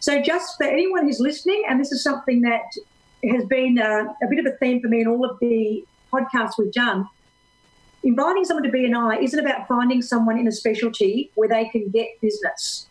So, 0.00 0.20
just 0.22 0.56
for 0.56 0.64
anyone 0.64 1.04
who's 1.04 1.20
listening, 1.20 1.64
and 1.68 1.78
this 1.78 1.92
is 1.92 2.02
something 2.02 2.40
that 2.42 2.62
has 3.28 3.44
been 3.44 3.78
uh, 3.78 4.12
a 4.22 4.26
bit 4.28 4.38
of 4.38 4.46
a 4.46 4.56
theme 4.56 4.80
for 4.80 4.88
me 4.88 5.02
in 5.02 5.06
all 5.06 5.28
of 5.28 5.38
the 5.40 5.84
podcasts 6.12 6.52
we've 6.58 6.72
done. 6.72 7.08
Inviting 8.02 8.44
someone 8.44 8.64
to 8.64 8.70
BNI 8.70 9.22
isn't 9.22 9.38
about 9.38 9.68
finding 9.68 10.00
someone 10.00 10.38
in 10.38 10.48
a 10.48 10.52
specialty 10.52 11.30
where 11.34 11.48
they 11.48 11.68
can 11.68 11.90
get 11.90 12.08
business. 12.20 12.86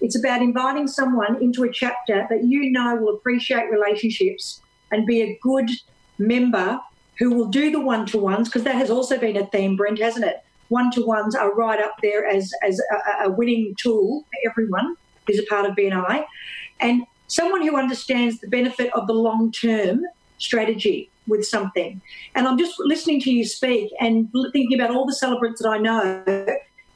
It's 0.00 0.16
about 0.16 0.42
inviting 0.42 0.86
someone 0.86 1.42
into 1.42 1.64
a 1.64 1.72
chapter 1.72 2.26
that 2.28 2.44
you 2.44 2.70
know 2.70 2.96
will 2.96 3.14
appreciate 3.14 3.70
relationships 3.70 4.60
and 4.90 5.06
be 5.06 5.22
a 5.22 5.38
good 5.42 5.70
member 6.18 6.80
who 7.18 7.30
will 7.30 7.46
do 7.46 7.70
the 7.70 7.80
one 7.80 8.06
to 8.06 8.18
ones, 8.18 8.48
because 8.48 8.64
that 8.64 8.74
has 8.74 8.90
also 8.90 9.18
been 9.18 9.36
a 9.36 9.46
theme, 9.46 9.76
Brent, 9.76 9.98
hasn't 9.98 10.24
it? 10.24 10.42
One 10.68 10.90
to 10.92 11.04
ones 11.04 11.34
are 11.34 11.54
right 11.54 11.80
up 11.80 11.94
there 12.02 12.26
as, 12.26 12.50
as 12.62 12.80
a, 12.80 13.26
a 13.26 13.30
winning 13.30 13.74
tool 13.78 14.24
for 14.24 14.50
everyone 14.50 14.96
who's 15.26 15.38
a 15.38 15.46
part 15.46 15.68
of 15.68 15.76
BNI. 15.76 16.24
And 16.80 17.04
someone 17.32 17.62
who 17.62 17.76
understands 17.76 18.38
the 18.40 18.48
benefit 18.48 18.92
of 18.92 19.06
the 19.06 19.14
long 19.14 19.50
term 19.50 20.04
strategy 20.36 21.08
with 21.26 21.46
something. 21.46 22.00
And 22.34 22.46
I'm 22.46 22.58
just 22.58 22.74
listening 22.78 23.20
to 23.22 23.30
you 23.30 23.46
speak 23.46 23.90
and 24.00 24.30
thinking 24.52 24.78
about 24.78 24.94
all 24.94 25.06
the 25.06 25.14
celebrants 25.14 25.62
that 25.62 25.68
I 25.68 25.78
know. 25.78 26.22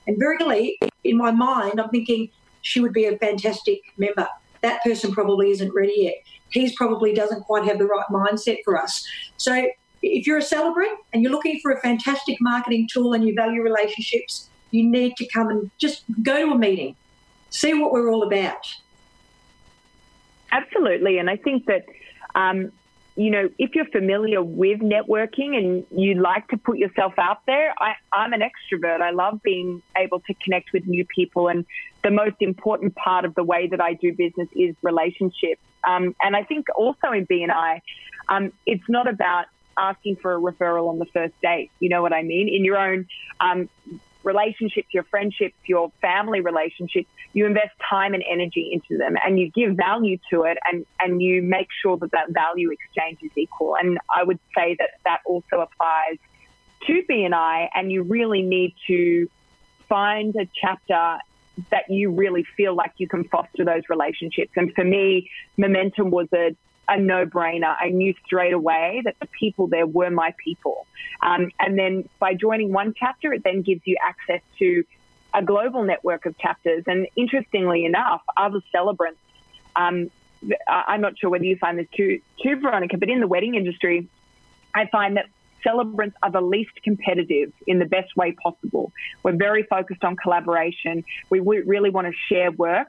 And 0.07 0.19
very 0.19 0.79
in 1.05 1.17
my 1.17 1.31
mind, 1.31 1.81
I'm 1.81 1.89
thinking 1.89 2.29
she 2.61 2.81
would 2.81 2.93
be 2.93 3.07
a 3.07 3.17
fantastic 3.17 3.81
member. 3.97 4.29
That 4.61 4.83
person 4.83 5.11
probably 5.11 5.51
isn't 5.53 5.73
ready 5.73 5.95
yet. 5.97 6.17
He's 6.51 6.75
probably 6.75 7.15
doesn't 7.15 7.45
quite 7.45 7.65
have 7.65 7.79
the 7.79 7.87
right 7.87 8.07
mindset 8.11 8.59
for 8.63 8.77
us. 8.77 9.07
So 9.39 9.67
if 10.03 10.27
you're 10.27 10.39
a 10.39 10.43
celebrant 10.43 10.99
and 11.13 11.23
you're 11.23 11.33
looking 11.33 11.61
for 11.61 11.73
a 11.73 11.81
fantastic 11.81 12.37
marketing 12.41 12.89
tool 12.93 13.15
and 13.15 13.27
you 13.27 13.35
value 13.35 13.63
relationships, 13.63 14.51
you 14.71 14.89
need 14.89 15.17
to 15.17 15.27
come 15.29 15.49
and 15.49 15.71
just 15.79 16.05
go 16.23 16.45
to 16.45 16.53
a 16.53 16.59
meeting, 16.59 16.95
see 17.49 17.73
what 17.73 17.93
we're 17.93 18.11
all 18.11 18.23
about. 18.23 18.67
Absolutely. 20.53 21.19
And 21.19 21.29
I 21.29 21.37
think 21.37 21.67
that, 21.67 21.87
um, 22.35 22.73
you 23.17 23.31
know, 23.31 23.49
if 23.59 23.75
you're 23.75 23.87
familiar 23.87 24.43
with 24.43 24.81
networking 24.81 25.57
and 25.57 25.87
you 25.91 26.15
like 26.15 26.49
to 26.49 26.59
put 26.59 26.79
yourself 26.79 27.15
out 27.19 27.39
there, 27.47 27.75
I, 27.79 27.95
I'm 28.13 28.33
an 28.33 28.43
extrovert. 28.43 29.01
I 29.01 29.11
love 29.11 29.43
being 29.43 29.83
able 29.97 30.21
to 30.21 30.35
connect 30.35 30.73
with 30.73 30.87
new 30.87 31.05
people. 31.07 31.49
And 31.49 31.65
the 32.05 32.11
most 32.11 32.37
important 32.41 32.95
part 32.95 33.25
of 33.25 33.35
the 33.35 33.43
way 33.43 33.69
that 33.69 33.81
I 33.81 33.95
do 33.95 34.13
business 34.13 34.49
is 34.53 34.77
relationships. 34.83 35.63
Um, 35.85 36.15
and 36.21 36.37
I 36.37 36.43
think 36.43 36.67
also 36.77 37.13
in 37.13 37.27
BNI, 37.27 37.81
um, 38.29 38.53
it's 38.67 38.89
not 38.89 39.09
about 39.09 39.47
asking 39.79 40.17
for 40.17 40.35
a 40.35 40.41
referral 40.41 40.89
on 40.89 40.99
the 40.99 41.07
first 41.07 41.35
date. 41.41 41.71
You 41.81 41.89
know 41.89 42.03
what 42.03 42.13
I 42.13 42.23
mean? 42.23 42.49
In 42.49 42.65
your 42.65 42.79
own 42.79 43.07
um, 43.41 43.69
relationships, 44.27 44.89
your 44.93 45.05
friendships, 45.05 45.55
your 45.67 45.91
family 46.03 46.41
relationships, 46.41 47.09
you 47.33 47.47
invest 47.47 47.71
time 47.89 48.13
and 48.13 48.25
energy 48.29 48.71
into 48.73 48.99
them 48.99 49.15
and 49.25 49.39
you 49.39 49.51
give 49.51 49.77
value 49.77 50.19
to 50.31 50.43
it 50.43 50.59
and, 50.71 50.85
and 51.01 51.23
you 51.23 51.41
make 51.41 51.69
sure 51.81 51.97
that 51.97 52.11
that 52.11 52.27
value 52.31 52.71
exchange 52.71 53.19
is 53.23 53.31
equal. 53.37 53.77
And 53.77 53.99
I 54.15 54.25
would 54.25 54.41
say 54.55 54.77
that 54.79 54.91
that 55.05 55.21
also 55.25 55.61
applies 55.61 56.19
to 56.87 57.03
BNI 57.09 57.25
and 57.25 57.35
I, 57.35 57.71
and 57.75 57.91
you 57.91 58.03
really 58.03 58.43
need 58.43 58.75
to 58.89 59.31
find 59.89 60.35
a 60.37 60.49
chapter 60.61 61.19
that 61.71 61.89
you 61.89 62.11
really 62.11 62.45
feel 62.57 62.75
like 62.75 62.93
you 62.99 63.09
can 63.09 63.25
foster 63.25 63.65
those 63.65 63.83
relationships. 63.89 64.51
And 64.57 64.75
for 64.75 64.85
me, 64.85 65.31
Momentum 65.57 66.11
was 66.11 66.29
a 66.35 66.55
a 66.89 66.99
no 66.99 67.27
brainer. 67.27 67.75
I 67.81 67.89
knew 67.89 68.15
straight 68.25 68.53
away 68.53 69.03
that 69.05 69.17
the 69.21 69.27
people 69.27 69.67
there 69.67 69.87
were 69.87 70.11
my 70.11 70.35
people. 70.43 70.87
Um, 71.23 71.51
and 71.59 71.79
then 71.79 72.09
by 72.19 72.35
joining 72.35 72.73
one 72.73 72.95
chapter, 72.97 73.33
it 73.33 73.43
then 73.45 73.63
gives 73.63 73.83
you 73.85 73.97
access 74.03 74.41
to 74.59 74.85
a 75.35 75.43
global 75.43 75.85
network 75.85 76.27
of 76.27 76.39
chapters. 76.39 76.85
And 76.87 77.09
interestingly 77.17 77.85
enough, 77.85 78.23
other 78.37 78.61
celebrants, 78.73 79.21
um, 79.75 80.11
I'm 80.69 81.01
not 81.01 81.19
sure 81.19 81.31
whether 81.31 81.45
you 81.45 81.57
find 81.57 81.79
this 81.79 81.89
too, 81.97 82.21
too, 82.43 82.57
Veronica, 82.57 82.97
but 82.99 83.09
in 83.09 83.21
the 83.21 83.27
wedding 83.27 83.55
industry, 83.55 84.09
I 84.75 84.87
find 84.87 85.17
that 85.17 85.27
celebrants 85.63 86.17
are 86.23 86.31
the 86.31 86.41
least 86.41 86.71
competitive 86.85 87.53
in 87.67 87.79
the 87.79 87.87
best 87.87 88.17
way 88.17 88.33
possible. 88.33 88.93
We're 89.23 89.37
very 89.37 89.65
focused 89.65 90.05
on 90.05 90.17
collaboration. 90.17 91.05
We 91.31 91.41
really 91.41 91.91
want 91.91 92.07
to 92.07 92.13
share 92.29 92.53
work. 92.53 92.89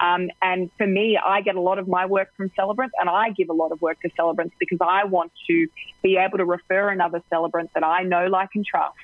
Um, 0.00 0.30
and 0.42 0.70
for 0.76 0.86
me, 0.86 1.16
I 1.16 1.40
get 1.40 1.56
a 1.56 1.60
lot 1.60 1.78
of 1.78 1.88
my 1.88 2.06
work 2.06 2.34
from 2.36 2.50
celebrants, 2.54 2.94
and 3.00 3.08
I 3.08 3.30
give 3.30 3.48
a 3.48 3.54
lot 3.54 3.72
of 3.72 3.80
work 3.80 4.00
to 4.02 4.10
celebrants 4.16 4.54
because 4.58 4.78
I 4.80 5.04
want 5.04 5.32
to 5.48 5.68
be 6.02 6.16
able 6.16 6.38
to 6.38 6.44
refer 6.44 6.90
another 6.90 7.22
celebrant 7.30 7.70
that 7.74 7.84
I 7.84 8.02
know, 8.02 8.26
like, 8.26 8.50
and 8.54 8.64
trust 8.64 8.96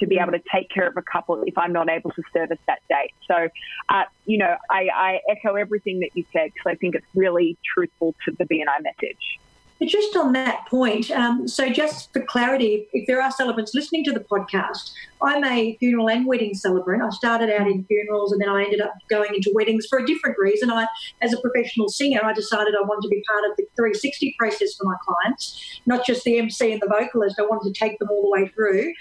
to 0.00 0.06
be 0.06 0.18
able 0.18 0.32
to 0.32 0.42
take 0.52 0.68
care 0.68 0.88
of 0.88 0.96
a 0.96 1.02
couple 1.02 1.42
if 1.46 1.56
I'm 1.56 1.72
not 1.72 1.88
able 1.88 2.10
to 2.10 2.22
service 2.32 2.58
that 2.66 2.80
date. 2.88 3.14
So, 3.28 3.48
uh, 3.88 4.04
you 4.26 4.38
know, 4.38 4.56
I, 4.68 4.88
I 4.92 5.20
echo 5.30 5.54
everything 5.54 6.00
that 6.00 6.10
you 6.14 6.24
said 6.32 6.50
because 6.52 6.66
I 6.66 6.74
think 6.74 6.96
it's 6.96 7.06
really 7.14 7.56
truthful 7.74 8.14
to 8.24 8.32
the 8.32 8.44
BNI 8.44 8.82
message. 8.82 9.38
But 9.82 9.88
just 9.88 10.14
on 10.14 10.32
that 10.34 10.64
point, 10.68 11.10
um, 11.10 11.48
so 11.48 11.68
just 11.68 12.12
for 12.12 12.22
clarity, 12.22 12.86
if 12.92 13.08
there 13.08 13.20
are 13.20 13.32
celebrants 13.32 13.74
listening 13.74 14.04
to 14.04 14.12
the 14.12 14.20
podcast, 14.20 14.92
I'm 15.20 15.42
a 15.42 15.76
funeral 15.78 16.08
and 16.08 16.24
wedding 16.24 16.54
celebrant. 16.54 17.02
I 17.02 17.10
started 17.10 17.50
out 17.50 17.66
in 17.66 17.84
funerals 17.86 18.30
and 18.30 18.40
then 18.40 18.48
I 18.48 18.62
ended 18.62 18.80
up 18.80 18.94
going 19.10 19.34
into 19.34 19.50
weddings 19.52 19.86
for 19.90 19.98
a 19.98 20.06
different 20.06 20.38
reason. 20.38 20.70
I, 20.70 20.86
as 21.20 21.32
a 21.32 21.40
professional 21.40 21.88
singer, 21.88 22.20
I 22.22 22.32
decided 22.32 22.76
I 22.76 22.82
wanted 22.82 23.02
to 23.02 23.08
be 23.08 23.24
part 23.28 23.50
of 23.50 23.56
the 23.56 23.64
360 23.74 24.36
process 24.38 24.72
for 24.76 24.84
my 24.84 24.94
clients, 25.04 25.80
not 25.84 26.06
just 26.06 26.22
the 26.22 26.38
MC 26.38 26.70
and 26.70 26.80
the 26.80 26.86
vocalist. 26.86 27.40
I 27.40 27.42
wanted 27.42 27.74
to 27.74 27.76
take 27.76 27.98
them 27.98 28.08
all 28.08 28.22
the 28.22 28.30
way 28.30 28.46
through. 28.54 28.92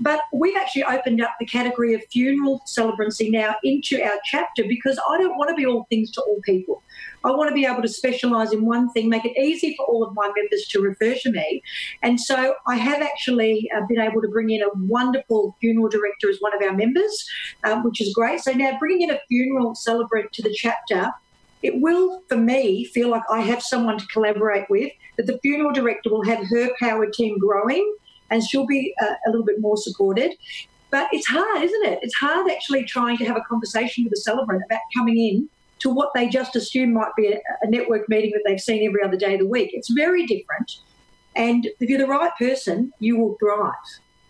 But 0.00 0.20
we've 0.32 0.56
actually 0.56 0.84
opened 0.84 1.20
up 1.20 1.34
the 1.38 1.46
category 1.46 1.92
of 1.92 2.02
funeral 2.10 2.62
celebrancy 2.66 3.30
now 3.30 3.56
into 3.62 4.02
our 4.02 4.18
chapter 4.24 4.64
because 4.66 4.98
I 5.06 5.18
don't 5.18 5.36
want 5.36 5.50
to 5.50 5.54
be 5.54 5.66
all 5.66 5.86
things 5.90 6.10
to 6.12 6.22
all 6.22 6.40
people. 6.44 6.82
I 7.24 7.30
want 7.30 7.48
to 7.48 7.54
be 7.54 7.64
able 7.64 7.82
to 7.82 7.88
specialise 7.88 8.52
in 8.52 8.64
one 8.64 8.90
thing, 8.92 9.08
make 9.08 9.24
it 9.24 9.36
easy 9.38 9.74
for 9.76 9.86
all 9.86 10.04
of 10.04 10.14
my 10.14 10.30
members 10.36 10.66
to 10.68 10.80
refer 10.80 11.14
to 11.14 11.30
me. 11.30 11.62
And 12.02 12.20
so 12.20 12.54
I 12.66 12.76
have 12.76 13.02
actually 13.02 13.70
uh, 13.74 13.80
been 13.88 14.00
able 14.00 14.20
to 14.22 14.28
bring 14.28 14.50
in 14.50 14.62
a 14.62 14.68
wonderful 14.74 15.56
funeral 15.60 15.88
director 15.88 16.28
as 16.28 16.36
one 16.40 16.54
of 16.54 16.62
our 16.62 16.76
members, 16.76 17.26
um, 17.64 17.82
which 17.82 18.00
is 18.00 18.12
great. 18.14 18.40
So 18.40 18.52
now 18.52 18.78
bringing 18.78 19.08
in 19.08 19.10
a 19.10 19.20
funeral 19.28 19.74
celebrant 19.74 20.32
to 20.34 20.42
the 20.42 20.52
chapter 20.54 21.10
it 21.64 21.80
will, 21.80 22.22
for 22.28 22.36
me, 22.36 22.84
feel 22.84 23.08
like 23.08 23.22
I 23.32 23.40
have 23.40 23.62
someone 23.62 23.96
to 23.96 24.06
collaborate 24.08 24.68
with, 24.68 24.92
that 25.16 25.26
the 25.26 25.38
funeral 25.38 25.72
director 25.72 26.10
will 26.10 26.22
have 26.24 26.46
her 26.50 26.68
power 26.78 27.06
team 27.06 27.38
growing 27.38 27.96
and 28.30 28.44
she'll 28.44 28.66
be 28.66 28.94
uh, 29.00 29.14
a 29.26 29.30
little 29.30 29.46
bit 29.46 29.60
more 29.60 29.78
supported. 29.78 30.34
But 30.90 31.08
it's 31.10 31.26
hard, 31.26 31.62
isn't 31.62 31.86
it? 31.86 32.00
It's 32.02 32.14
hard 32.16 32.50
actually 32.50 32.84
trying 32.84 33.16
to 33.16 33.24
have 33.24 33.38
a 33.38 33.40
conversation 33.48 34.04
with 34.04 34.12
a 34.12 34.20
celebrant 34.20 34.62
about 34.66 34.82
coming 34.94 35.16
in 35.16 35.48
to 35.84 35.90
what 35.90 36.10
they 36.14 36.26
just 36.28 36.56
assume 36.56 36.94
might 36.94 37.14
be 37.14 37.28
a, 37.28 37.40
a 37.62 37.70
network 37.70 38.08
meeting 38.08 38.30
that 38.32 38.42
they've 38.46 38.60
seen 38.60 38.88
every 38.88 39.02
other 39.04 39.18
day 39.18 39.34
of 39.34 39.40
the 39.40 39.46
week. 39.46 39.70
It's 39.74 39.90
very 39.90 40.24
different. 40.26 40.78
And 41.36 41.68
if 41.78 41.90
you're 41.90 41.98
the 41.98 42.06
right 42.06 42.32
person, 42.38 42.90
you 43.00 43.18
will 43.18 43.36
thrive. 43.38 43.74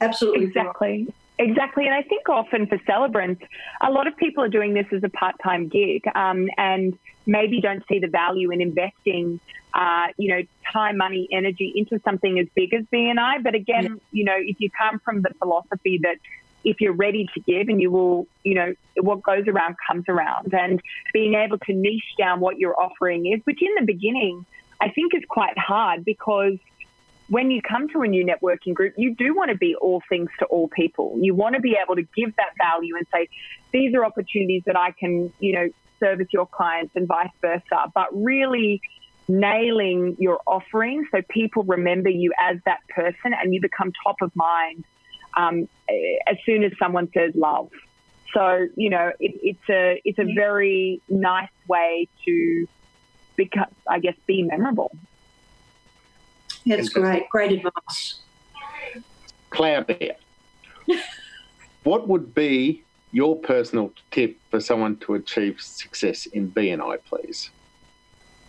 Absolutely. 0.01 0.47
Exactly. 0.47 1.05
Thrive. 1.05 1.15
Exactly. 1.39 1.87
And 1.87 1.95
I 1.95 2.03
think 2.03 2.29
often 2.29 2.67
for 2.67 2.79
celebrants, 2.87 3.43
a 3.81 3.91
lot 3.91 4.09
of 4.09 4.17
people 4.17 4.43
are 4.43 4.49
doing 4.49 4.75
this 4.75 4.87
as 4.93 5.05
a 5.05 5.09
part 5.09 5.37
time 5.43 5.69
gig 5.69 6.03
um, 6.17 6.49
and 6.59 6.99
maybe 7.27 7.61
don't 7.61 7.85
see 7.89 8.01
the 8.01 8.09
value 8.09 8.51
in 8.51 8.61
investing, 8.61 9.39
uh, 9.75 10.09
you 10.17 10.35
know, 10.35 10.43
time, 10.73 10.97
money, 10.97 11.29
energy 11.31 11.73
into 11.77 12.01
something 12.05 12.39
as 12.41 12.47
big 12.57 12.75
as 12.75 12.85
BNI. 12.93 13.45
But 13.45 13.55
again, 13.55 13.85
yeah. 13.85 13.95
you 14.11 14.25
know, 14.25 14.37
if 14.37 14.61
you 14.61 14.71
come 14.71 14.99
from 15.01 15.23
the 15.23 15.31
philosophy 15.39 16.01
that 16.03 16.17
if 16.65 16.81
you're 16.81 16.95
ready 16.95 17.27
to 17.35 17.41
give 17.41 17.69
and 17.69 17.81
you 17.81 17.91
will, 17.91 18.27
you 18.43 18.55
know, 18.55 18.75
what 19.01 19.23
goes 19.23 19.47
around 19.47 19.77
comes 19.87 20.05
around. 20.09 20.53
And 20.55 20.81
being 21.13 21.35
able 21.35 21.59
to 21.59 21.73
niche 21.73 22.15
down 22.19 22.41
what 22.41 22.59
your 22.59 22.79
offering 22.81 23.27
is, 23.27 23.41
which 23.45 23.61
in 23.63 23.75
the 23.79 23.87
beginning 23.87 24.45
I 24.81 24.91
think 24.91 25.15
is 25.15 25.23
quite 25.29 25.57
hard 25.57 26.05
because 26.05 26.59
when 27.29 27.51
you 27.51 27.63
come 27.63 27.89
to 27.89 28.03
a 28.03 28.07
new 28.07 28.25
networking 28.25 28.75
group, 28.75 28.95
you 28.99 29.15
do 29.15 29.35
want 29.35 29.51
to 29.51 29.57
be 29.57 29.75
all 29.77 30.03
things 30.09 30.29
to 30.41 30.45
all 30.47 30.69
people. 30.69 31.17
You 31.21 31.35
want 31.35 31.55
to 31.55 31.61
be 31.61 31.77
able 31.83 31.97
to 31.97 32.03
give 32.03 32.37
that 32.37 32.51
value 32.59 32.97
and 32.97 33.07
say, 33.13 33.29
these 33.73 33.95
are 33.95 34.05
opportunities 34.05 34.63
that 34.67 34.77
I 34.77 34.91
can, 34.91 35.33
you 35.39 35.55
know, 35.55 35.69
service 36.01 36.29
your 36.33 36.47
clients 36.47 36.95
and 36.97 37.09
vice 37.09 37.31
versa. 37.41 37.91
But 37.95 38.09
really 38.13 38.83
nailing 39.27 40.17
your 40.19 40.41
offering 40.47 41.07
so 41.11 41.23
people 41.31 41.65
remember 41.65 42.11
you 42.11 42.31
as 42.39 42.59
that 42.67 42.81
person 42.91 43.33
and 43.33 43.55
you 43.55 43.61
become 43.61 43.91
top 44.05 44.17
of 44.21 44.31
mind 44.37 44.85
um, 45.37 45.69
as 46.27 46.37
soon 46.45 46.65
as 46.65 46.73
someone 46.79 47.09
says 47.13 47.35
love. 47.35 47.71
So 48.33 48.67
you 48.77 48.91
know, 48.91 49.13
it, 49.21 49.39
it's 49.43 49.71
a 49.71 50.01
it's 50.05 50.19
a 50.19 50.33
very 50.35 51.01
nice 51.09 51.49
way 51.69 52.09
to 52.25 52.67
become, 53.37 53.67
I 53.89 54.01
guess, 54.01 54.17
be 54.27 54.43
memorable. 54.43 54.91
That's 56.67 56.89
great. 56.89 57.29
Great 57.31 57.53
advice. 57.53 58.21
Claudia, 59.51 60.17
what 61.85 62.09
would 62.09 62.35
be 62.35 62.83
your 63.13 63.37
personal 63.37 63.93
tip 64.11 64.37
for 64.51 64.59
someone 64.59 64.97
to 64.97 65.15
achieve 65.15 65.61
success 65.61 66.27
in 66.27 66.51
BNI, 66.51 66.99
please? 67.05 67.51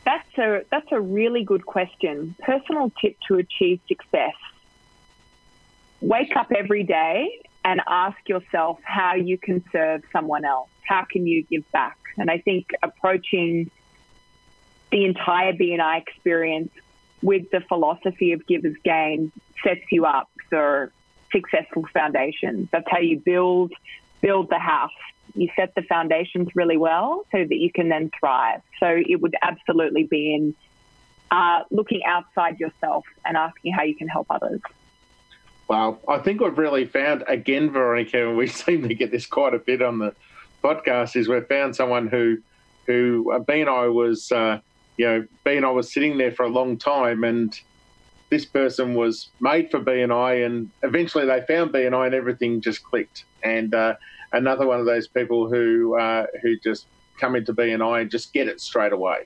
That's 0.04 0.38
a 0.38 0.64
that's 0.72 0.92
a 0.92 1.00
really 1.00 1.44
good 1.44 1.66
question. 1.66 2.36
Personal 2.40 2.92
tip 3.00 3.18
to 3.28 3.36
achieve 3.36 3.82
success 3.88 4.34
wake 6.06 6.36
up 6.36 6.52
every 6.56 6.84
day 6.84 7.42
and 7.64 7.82
ask 7.88 8.18
yourself 8.30 8.80
how 8.84 9.16
you 9.16 9.38
can 9.38 9.64
serve 9.72 10.04
someone 10.14 10.46
else. 10.46 10.70
How 10.88 11.04
can 11.12 11.26
you 11.26 11.44
give 11.44 11.70
back? 11.72 11.98
And 12.18 12.30
I 12.30 12.38
think 12.38 12.68
approaching 12.84 13.72
the 14.92 15.04
entire 15.04 15.54
BNI 15.54 16.02
experience 16.02 16.72
with 17.24 17.50
the 17.52 17.62
philosophy 17.62 18.34
of 18.34 18.46
giver's 18.46 18.78
gain 18.84 19.32
sets 19.64 19.82
you 19.92 20.06
up 20.06 20.30
for 20.50 20.92
successful 21.32 21.86
foundations. 21.92 22.70
That's 22.72 22.90
how 22.90 23.00
you 23.00 23.20
build 23.20 23.74
build 24.22 24.50
the 24.50 24.60
house. 24.60 24.92
You 25.34 25.50
set 25.56 25.74
the 25.76 25.82
foundations 25.82 26.50
really 26.56 26.78
well 26.78 27.26
so 27.32 27.40
that 27.40 27.56
you 27.56 27.72
can 27.72 27.90
then 27.90 28.12
thrive. 28.18 28.62
So 28.80 28.88
it 28.88 29.20
would 29.22 29.36
absolutely 29.42 30.04
be 30.04 30.36
in 30.36 30.56
uh, 31.32 31.64
looking 31.72 32.04
outside 32.06 32.60
yourself 32.60 33.06
and 33.26 33.36
asking 33.36 33.74
how 33.74 33.84
you 33.84 33.96
can 33.96 34.08
help 34.08 34.28
others. 34.30 34.62
Well, 35.68 36.00
I 36.08 36.20
think 36.20 36.42
we've 36.42 36.58
really 36.58 36.86
found 36.86 37.24
again, 37.28 37.72
Veronica, 37.72 38.28
and 38.28 38.38
we 38.38 38.48
seem 38.64 38.88
to 38.88 38.96
get 38.96 39.12
this 39.12 39.26
quite 39.26 39.54
a 39.54 39.60
bit 39.60 39.82
on 39.82 40.00
the 40.00 40.14
podcast. 40.64 41.16
Is 41.16 41.28
we've 41.28 41.48
found 41.48 41.76
someone 41.76 42.08
who, 42.08 42.38
who 42.88 43.32
uh, 43.34 43.40
BNI 43.40 43.94
was, 43.94 44.32
uh, 44.32 44.60
you 44.98 45.06
know, 45.06 45.26
BNI 45.46 45.74
was 45.74 45.92
sitting 45.92 46.18
there 46.18 46.32
for 46.32 46.44
a 46.44 46.50
long 46.50 46.78
time, 46.78 47.24
and 47.24 47.60
this 48.30 48.46
person 48.46 48.94
was 48.94 49.30
made 49.40 49.72
for 49.72 49.80
BNI, 49.80 50.04
and 50.04 50.14
I, 50.14 50.34
and 50.34 50.70
eventually 50.84 51.26
they 51.26 51.42
found 51.48 51.72
BNI, 51.72 51.88
and 51.88 51.96
I, 51.96 52.06
and 52.08 52.16
everything 52.16 52.62
just 52.62 52.84
clicked. 52.84 53.26
And 53.44 53.74
uh, 53.74 53.96
another 54.34 54.68
one 54.68 54.80
of 54.80 54.86
those 54.86 55.08
people 55.08 55.50
who 55.50 55.98
uh, 55.98 56.28
who 56.42 56.60
just 56.60 56.86
come 57.20 57.36
into 57.36 57.54
BNI 57.54 58.02
and 58.02 58.12
just 58.12 58.34
get 58.34 58.48
it 58.48 58.62
straight 58.62 58.94
away. 58.94 59.26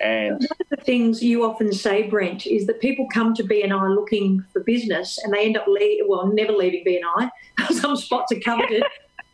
And 0.00 0.34
one 0.34 0.58
of 0.60 0.68
the 0.68 0.84
things 0.84 1.22
you 1.22 1.44
often 1.44 1.72
say, 1.72 2.02
Brent, 2.08 2.46
is 2.46 2.66
that 2.66 2.80
people 2.80 3.06
come 3.12 3.34
to 3.34 3.42
BNI 3.42 3.94
looking 3.94 4.44
for 4.52 4.62
business, 4.62 5.18
and 5.22 5.32
they 5.32 5.44
end 5.46 5.56
up 5.56 5.66
le- 5.66 6.06
well 6.06 6.26
never 6.26 6.52
leaving 6.52 6.84
BNI. 6.84 7.30
Some 7.70 7.96
spots 7.96 8.32
are 8.32 8.40
coveted, 8.40 8.82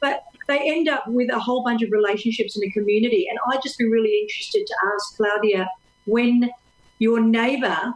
but 0.01 0.23
they 0.47 0.59
end 0.59 0.89
up 0.89 1.05
with 1.09 1.33
a 1.33 1.39
whole 1.39 1.65
bunch 1.65 1.83
of 1.83 1.91
relationships 1.91 2.57
in 2.57 2.61
the 2.61 2.71
community. 2.71 3.27
And 3.29 3.39
I'd 3.51 3.63
just 3.63 3.79
be 3.79 3.87
really 3.87 4.21
interested 4.23 4.65
to 4.67 4.75
ask 4.95 5.17
Claudia 5.17 5.69
when 6.07 6.51
your 6.99 7.21
neighbour 7.21 7.95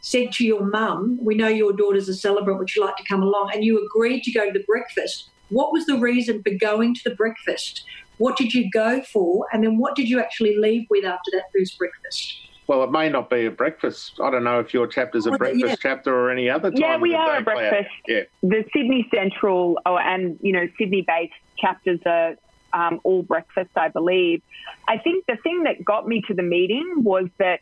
said 0.00 0.32
to 0.32 0.44
your 0.44 0.64
mum, 0.64 1.18
We 1.20 1.34
know 1.34 1.48
your 1.48 1.72
daughter's 1.72 2.08
a 2.08 2.14
celebrant, 2.14 2.58
would 2.58 2.74
you 2.74 2.84
like 2.84 2.96
to 2.96 3.04
come 3.08 3.22
along? 3.22 3.50
And 3.54 3.64
you 3.64 3.84
agreed 3.84 4.22
to 4.24 4.32
go 4.32 4.46
to 4.46 4.52
the 4.52 4.64
breakfast. 4.64 5.30
What 5.48 5.72
was 5.72 5.86
the 5.86 5.98
reason 5.98 6.42
for 6.42 6.52
going 6.58 6.94
to 6.94 7.00
the 7.04 7.14
breakfast? 7.14 7.84
What 8.22 8.36
did 8.36 8.54
you 8.54 8.70
go 8.70 9.02
for? 9.02 9.46
And 9.52 9.64
then 9.64 9.78
what 9.78 9.96
did 9.96 10.08
you 10.08 10.20
actually 10.20 10.56
leave 10.56 10.86
with 10.88 11.04
after 11.04 11.32
that 11.32 11.46
first 11.52 11.76
breakfast? 11.76 12.36
Well, 12.68 12.84
it 12.84 12.92
may 12.92 13.08
not 13.08 13.28
be 13.28 13.46
a 13.46 13.50
breakfast. 13.50 14.20
I 14.22 14.30
don't 14.30 14.44
know 14.44 14.60
if 14.60 14.72
your 14.72 14.86
chapter's 14.86 15.26
a 15.26 15.30
well, 15.30 15.38
breakfast 15.38 15.66
yeah. 15.66 15.74
chapter 15.80 16.14
or 16.14 16.30
any 16.30 16.48
other 16.48 16.70
time. 16.70 16.80
Yeah, 16.80 16.98
we 16.98 17.16
are 17.16 17.38
a 17.38 17.42
breakfast. 17.42 17.90
Yeah. 18.06 18.20
The 18.44 18.64
Sydney 18.72 19.08
Central 19.12 19.80
oh, 19.86 19.98
and 19.98 20.38
you 20.40 20.52
know 20.52 20.68
Sydney-based 20.78 21.32
chapters 21.58 21.98
are 22.06 22.36
um, 22.72 23.00
all 23.02 23.24
breakfast, 23.24 23.70
I 23.74 23.88
believe. 23.88 24.40
I 24.86 24.98
think 24.98 25.26
the 25.26 25.36
thing 25.42 25.64
that 25.64 25.84
got 25.84 26.06
me 26.06 26.22
to 26.28 26.34
the 26.34 26.44
meeting 26.44 27.02
was 27.02 27.26
that 27.38 27.58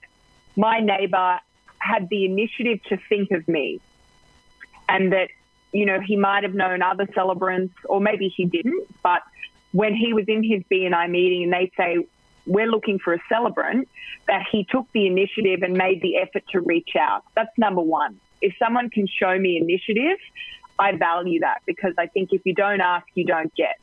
my 0.57 0.81
neighbour 0.81 1.41
had 1.79 2.11
the 2.11 2.27
initiative 2.27 2.81
to 2.91 2.99
think 3.09 3.31
of 3.31 3.49
me, 3.49 3.81
and 4.91 5.11
that 5.15 5.31
you 5.73 5.87
know 5.87 6.01
he 6.01 6.17
might 6.17 6.43
have 6.43 6.53
known 6.53 6.83
other 6.83 7.09
celebrants, 7.15 7.73
or 7.87 7.99
maybe 7.99 8.29
he 8.29 8.45
didn't. 8.45 8.87
But 9.03 9.23
when 9.73 9.95
he 9.95 10.13
was 10.13 10.25
in 10.29 10.43
his 10.43 10.63
BNI 10.71 11.11
meeting, 11.11 11.45
and 11.45 11.53
they 11.53 11.71
say 11.77 12.07
we're 12.47 12.71
looking 12.71 12.99
for 12.99 13.15
a 13.15 13.19
celebrant, 13.29 13.89
that 14.27 14.45
he 14.51 14.67
took 14.71 14.87
the 14.93 15.07
initiative 15.07 15.63
and 15.63 15.75
made 15.75 16.03
the 16.03 16.17
effort 16.17 16.45
to 16.53 16.61
reach 16.61 16.91
out. 16.99 17.25
That's 17.35 17.51
number 17.59 17.83
one. 17.83 18.19
If 18.41 18.55
someone 18.59 18.91
can 18.91 19.07
show 19.07 19.39
me 19.39 19.59
initiative, 19.59 20.19
I 20.79 20.97
value 20.97 21.41
that 21.41 21.63
because 21.67 21.93
I 21.99 22.07
think 22.07 22.31
if 22.33 22.43
you 22.45 22.55
don't 22.55 22.81
ask, 22.81 23.07
you 23.15 23.25
don't 23.25 23.55
get. 23.55 23.77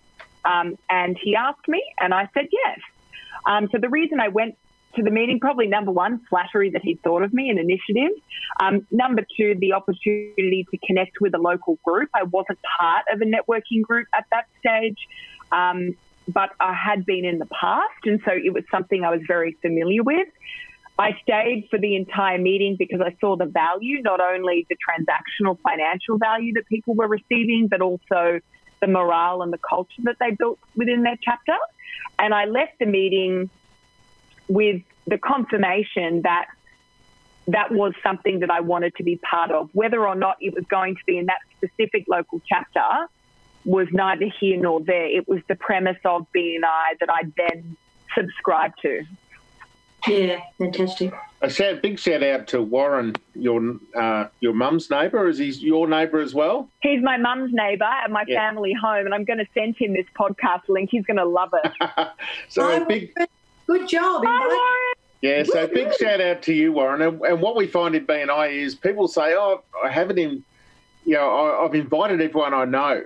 Um, 0.43 0.77
and 0.89 1.17
he 1.21 1.35
asked 1.35 1.67
me, 1.67 1.83
and 1.99 2.13
I 2.13 2.29
said 2.33 2.47
yes. 2.51 2.79
Um, 3.45 3.69
so 3.71 3.77
the 3.79 3.89
reason 3.89 4.19
I 4.19 4.29
went 4.29 4.55
to 4.95 5.03
the 5.03 5.11
meeting, 5.11 5.39
probably 5.39 5.67
number 5.67 5.91
one, 5.91 6.21
flattery 6.29 6.71
that 6.71 6.81
he 6.83 6.95
thought 6.95 7.21
of 7.21 7.33
me, 7.33 7.49
and 7.49 7.59
initiative. 7.59 8.17
Um, 8.59 8.87
number 8.91 9.23
two, 9.37 9.55
the 9.59 9.73
opportunity 9.73 10.65
to 10.71 10.77
connect 10.85 11.21
with 11.21 11.35
a 11.35 11.37
local 11.37 11.77
group. 11.85 12.09
I 12.13 12.23
wasn't 12.23 12.59
part 12.79 13.05
of 13.11 13.21
a 13.21 13.25
networking 13.25 13.81
group 13.81 14.07
at 14.17 14.25
that 14.31 14.45
stage, 14.59 14.97
um, 15.51 15.95
but 16.27 16.51
I 16.59 16.73
had 16.73 17.05
been 17.05 17.25
in 17.25 17.39
the 17.39 17.45
past, 17.45 18.05
and 18.05 18.21
so 18.25 18.31
it 18.31 18.53
was 18.53 18.63
something 18.69 19.03
I 19.03 19.11
was 19.11 19.21
very 19.27 19.53
familiar 19.61 20.03
with. 20.03 20.27
I 20.99 21.17
stayed 21.21 21.67
for 21.69 21.77
the 21.77 21.95
entire 21.95 22.39
meeting 22.39 22.75
because 22.77 23.01
I 23.01 23.15
saw 23.21 23.35
the 23.35 23.45
value, 23.45 24.01
not 24.01 24.19
only 24.19 24.65
the 24.67 24.75
transactional 24.75 25.57
financial 25.61 26.17
value 26.17 26.53
that 26.53 26.65
people 26.67 26.95
were 26.95 27.07
receiving, 27.07 27.67
but 27.69 27.81
also 27.81 28.39
the 28.81 28.87
morale 28.87 29.41
and 29.41 29.53
the 29.53 29.59
culture 29.59 30.01
that 30.03 30.17
they 30.19 30.31
built 30.31 30.59
within 30.75 31.03
their 31.03 31.17
chapter. 31.21 31.55
And 32.17 32.33
I 32.33 32.45
left 32.45 32.79
the 32.79 32.87
meeting 32.87 33.49
with 34.47 34.81
the 35.05 35.17
confirmation 35.17 36.23
that 36.23 36.47
that 37.47 37.71
was 37.71 37.93
something 38.03 38.39
that 38.39 38.51
I 38.51 38.59
wanted 38.61 38.95
to 38.95 39.03
be 39.03 39.17
part 39.17 39.51
of. 39.51 39.69
Whether 39.73 40.05
or 40.05 40.15
not 40.15 40.37
it 40.41 40.53
was 40.53 40.65
going 40.65 40.95
to 40.95 41.01
be 41.05 41.17
in 41.17 41.27
that 41.27 41.39
specific 41.57 42.05
local 42.09 42.41
chapter 42.47 42.81
was 43.67 43.87
neither 43.91 44.27
here 44.39 44.57
nor 44.59 44.79
there. 44.79 45.05
It 45.05 45.27
was 45.27 45.41
the 45.47 45.55
premise 45.55 45.97
of 46.05 46.25
BNI 46.33 46.99
that 46.99 47.09
I 47.09 47.23
then 47.35 47.75
subscribed 48.15 48.79
to. 48.81 49.03
Yeah, 50.07 50.39
fantastic. 50.57 51.13
A 51.41 51.49
shout, 51.49 51.81
big 51.81 51.99
shout 51.99 52.23
out 52.23 52.47
to 52.47 52.61
Warren, 52.61 53.15
your 53.35 53.75
uh, 53.95 54.27
your 54.39 54.53
mum's 54.53 54.89
neighbour. 54.89 55.27
Is 55.27 55.37
he 55.37 55.49
your 55.49 55.87
neighbour 55.87 56.19
as 56.19 56.33
well? 56.33 56.69
He's 56.81 57.03
my 57.03 57.17
mum's 57.17 57.51
neighbour 57.53 57.83
at 57.83 58.09
my 58.09 58.23
yeah. 58.25 58.47
family 58.47 58.73
home, 58.73 59.05
and 59.05 59.13
I'm 59.13 59.25
going 59.25 59.39
to 59.39 59.47
send 59.53 59.75
him 59.75 59.93
this 59.93 60.05
podcast 60.17 60.69
link. 60.69 60.89
He's 60.91 61.05
going 61.05 61.17
to 61.17 61.25
love 61.25 61.53
it. 61.61 61.71
so 62.47 62.63
Hi, 62.63 62.79
big, 62.85 63.13
good 63.67 63.87
job. 63.87 64.23
Hi, 64.25 64.47
Warren. 64.47 64.93
Yeah, 65.21 65.43
so 65.43 65.67
big 65.67 65.93
shout 65.95 66.21
out 66.21 66.41
to 66.43 66.53
you, 66.53 66.71
Warren. 66.71 67.01
And, 67.01 67.21
and, 67.21 67.41
what 67.41 67.55
we 67.55 67.67
find 67.67 67.95
in 67.95 68.05
BNI 68.05 68.51
is 68.51 68.75
people 68.75 69.07
say, 69.07 69.33
"Oh, 69.35 69.63
I 69.83 69.89
haven't 69.89 70.19
in, 70.19 70.43
you 71.05 71.15
know, 71.15 71.29
I, 71.29 71.65
I've 71.65 71.75
invited 71.75 72.21
everyone 72.21 72.53
I 72.53 72.65
know," 72.65 73.03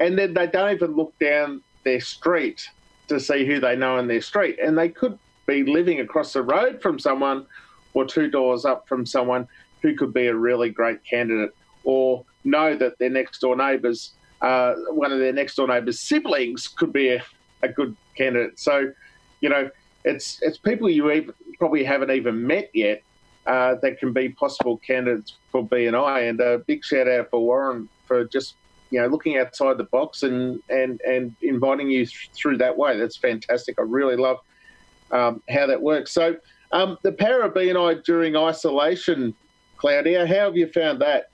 and 0.00 0.18
then 0.18 0.34
they 0.34 0.46
don't 0.46 0.72
even 0.72 0.96
look 0.96 1.16
down 1.18 1.62
their 1.84 2.00
street 2.00 2.68
to 3.08 3.20
see 3.20 3.44
who 3.44 3.60
they 3.60 3.76
know 3.76 3.98
in 3.98 4.06
their 4.08 4.20
street, 4.20 4.58
and 4.62 4.76
they 4.76 4.88
could 4.88 5.18
be 5.46 5.62
living 5.62 6.00
across 6.00 6.32
the 6.32 6.42
road 6.42 6.80
from 6.80 6.98
someone 6.98 7.46
or 7.92 8.04
two 8.04 8.28
doors 8.28 8.64
up 8.64 8.88
from 8.88 9.06
someone 9.06 9.46
who 9.82 9.94
could 9.94 10.12
be 10.12 10.26
a 10.26 10.34
really 10.34 10.70
great 10.70 11.04
candidate 11.04 11.54
or 11.84 12.24
know 12.44 12.74
that 12.76 12.98
their 12.98 13.10
next 13.10 13.40
door 13.40 13.56
neighbours, 13.56 14.12
uh, 14.40 14.74
one 14.90 15.12
of 15.12 15.18
their 15.18 15.32
next 15.32 15.54
door 15.56 15.68
neighbours' 15.68 16.00
siblings 16.00 16.68
could 16.68 16.92
be 16.92 17.08
a, 17.08 17.22
a, 17.62 17.68
good 17.68 17.94
candidate. 18.16 18.58
So, 18.58 18.92
you 19.40 19.48
know, 19.48 19.70
it's 20.04 20.40
it's 20.42 20.58
people 20.58 20.88
you 20.88 21.10
even, 21.10 21.34
probably 21.58 21.84
haven't 21.84 22.10
even 22.10 22.46
met 22.46 22.70
yet 22.74 23.02
uh, 23.46 23.76
that 23.82 23.98
can 23.98 24.12
be 24.12 24.30
possible 24.30 24.78
candidates 24.78 25.36
for 25.50 25.66
BNI. 25.66 26.30
And 26.30 26.40
a 26.40 26.58
big 26.58 26.84
shout 26.84 27.08
out 27.08 27.30
for 27.30 27.40
Warren 27.40 27.88
for 28.06 28.24
just 28.24 28.54
you 28.94 29.00
know 29.00 29.08
looking 29.08 29.36
outside 29.36 29.76
the 29.76 29.84
box 29.84 30.22
and 30.22 30.62
and 30.68 31.00
and 31.00 31.34
inviting 31.42 31.90
you 31.90 32.06
th- 32.06 32.30
through 32.32 32.58
that 32.58 32.78
way. 32.78 32.96
That's 32.96 33.16
fantastic. 33.16 33.74
I 33.78 33.82
really 33.82 34.14
love 34.14 34.38
um, 35.10 35.42
how 35.50 35.66
that 35.66 35.82
works. 35.82 36.12
So, 36.12 36.36
um, 36.70 36.96
the 37.02 37.10
power 37.10 37.42
of 37.42 37.54
BNI 37.54 38.04
during 38.04 38.36
isolation, 38.36 39.34
Claudia, 39.78 40.28
how 40.28 40.46
have 40.46 40.56
you 40.56 40.68
found 40.68 41.00
that? 41.00 41.30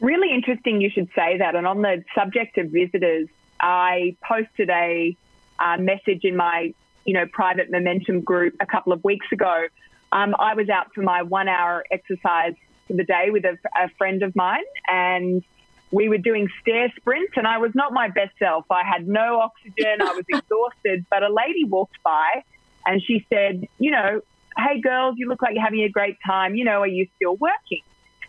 Really 0.00 0.32
interesting 0.32 0.80
you 0.80 0.88
should 0.88 1.10
say 1.14 1.36
that. 1.36 1.54
And 1.54 1.66
on 1.66 1.82
the 1.82 2.02
subject 2.14 2.56
of 2.56 2.70
visitors, 2.70 3.28
I 3.60 4.16
posted 4.26 4.70
a 4.70 5.14
uh, 5.58 5.76
message 5.76 6.24
in 6.24 6.36
my 6.36 6.72
you 7.04 7.12
know 7.12 7.26
private 7.30 7.70
momentum 7.70 8.22
group 8.22 8.54
a 8.60 8.66
couple 8.66 8.94
of 8.94 9.04
weeks 9.04 9.26
ago. 9.30 9.66
Um, 10.10 10.34
I 10.38 10.54
was 10.54 10.70
out 10.70 10.86
for 10.94 11.02
my 11.02 11.20
one 11.20 11.48
hour 11.48 11.84
exercise 11.90 12.54
for 12.88 12.94
the 12.94 13.04
day 13.04 13.28
with 13.28 13.44
a, 13.44 13.58
a 13.76 13.90
friend 13.98 14.22
of 14.22 14.34
mine, 14.34 14.64
and 14.88 15.44
we 15.92 16.08
were 16.08 16.18
doing 16.18 16.48
stair 16.60 16.92
sprints 16.96 17.32
and 17.36 17.46
I 17.46 17.58
was 17.58 17.72
not 17.74 17.92
my 17.92 18.08
best 18.08 18.32
self. 18.38 18.64
I 18.70 18.82
had 18.84 19.08
no 19.08 19.40
oxygen. 19.40 20.00
I 20.00 20.12
was 20.12 20.24
exhausted. 20.28 21.04
But 21.10 21.22
a 21.22 21.32
lady 21.32 21.64
walked 21.64 22.02
by 22.02 22.44
and 22.86 23.02
she 23.02 23.26
said, 23.28 23.66
you 23.78 23.90
know, 23.90 24.20
hey 24.56 24.80
girls, 24.80 25.16
you 25.18 25.28
look 25.28 25.42
like 25.42 25.54
you're 25.54 25.64
having 25.64 25.82
a 25.82 25.88
great 25.88 26.16
time. 26.24 26.54
You 26.54 26.64
know, 26.64 26.80
are 26.80 26.86
you 26.86 27.08
still 27.16 27.36
working? 27.36 27.82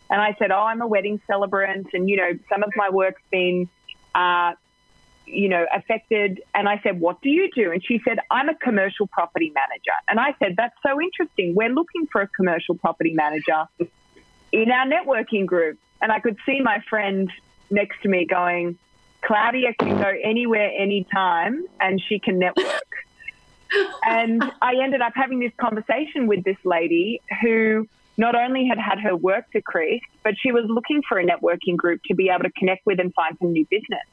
And 0.10 0.22
I 0.22 0.36
said, 0.40 0.52
oh, 0.52 0.60
I'm 0.60 0.82
a 0.82 0.88
wedding 0.88 1.22
celebrant. 1.26 1.88
And, 1.94 2.10
you 2.10 2.18
know, 2.18 2.32
some 2.50 2.64
of 2.64 2.72
my 2.76 2.90
work's 2.90 3.22
been, 3.32 3.70
uh, 4.14 4.54
you 5.26 5.48
know, 5.48 5.66
affected. 5.74 6.42
And 6.54 6.68
I 6.68 6.82
said, 6.84 7.00
what 7.00 7.22
do 7.22 7.30
you 7.30 7.50
do? 7.56 7.72
And 7.72 7.82
she 7.84 8.02
said, 8.04 8.20
I'm 8.30 8.50
a 8.50 8.56
commercial 8.56 9.08
property 9.08 9.54
manager. 9.56 9.94
And 10.10 10.20
I 10.20 10.36
said, 10.40 10.56
that's 10.58 10.76
so 10.86 11.00
interesting. 11.00 11.56
We're 11.56 11.70
looking 11.70 12.08
for 12.12 12.22
a 12.22 12.28
commercial 12.28 12.76
property 12.76 13.14
manager 13.14 13.66
in 14.52 14.70
our 14.70 14.86
networking 14.86 15.46
group. 15.46 15.80
And 16.02 16.12
I 16.12 16.20
could 16.20 16.38
see 16.46 16.60
my 16.60 16.84
friend 16.90 17.32
next 17.72 18.02
to 18.04 18.10
me 18.10 18.26
going, 18.26 18.78
Claudia 19.22 19.74
can 19.80 19.98
go 19.98 20.12
anywhere, 20.24 20.72
anytime, 20.78 21.66
and 21.80 22.02
she 22.08 22.20
can 22.20 22.40
network. 22.40 22.68
and 24.06 24.44
I 24.62 24.76
ended 24.84 25.02
up 25.02 25.14
having 25.16 25.40
this 25.40 25.54
conversation 25.58 26.28
with 26.28 26.44
this 26.44 26.58
lady 26.66 27.22
who 27.42 27.88
not 28.18 28.36
only 28.36 28.68
had 28.68 28.78
had 28.78 29.00
her 29.00 29.16
work 29.16 29.46
decreased, 29.54 30.06
but 30.24 30.36
she 30.38 30.52
was 30.52 30.66
looking 30.68 31.02
for 31.08 31.18
a 31.18 31.26
networking 31.26 31.78
group 31.78 32.02
to 32.08 32.16
be 32.16 32.30
able 32.30 32.44
to 32.44 32.52
connect 32.52 32.86
with 32.86 33.00
and 33.00 33.14
find 33.14 33.38
some 33.40 33.52
new 33.52 33.66
business. 33.70 34.06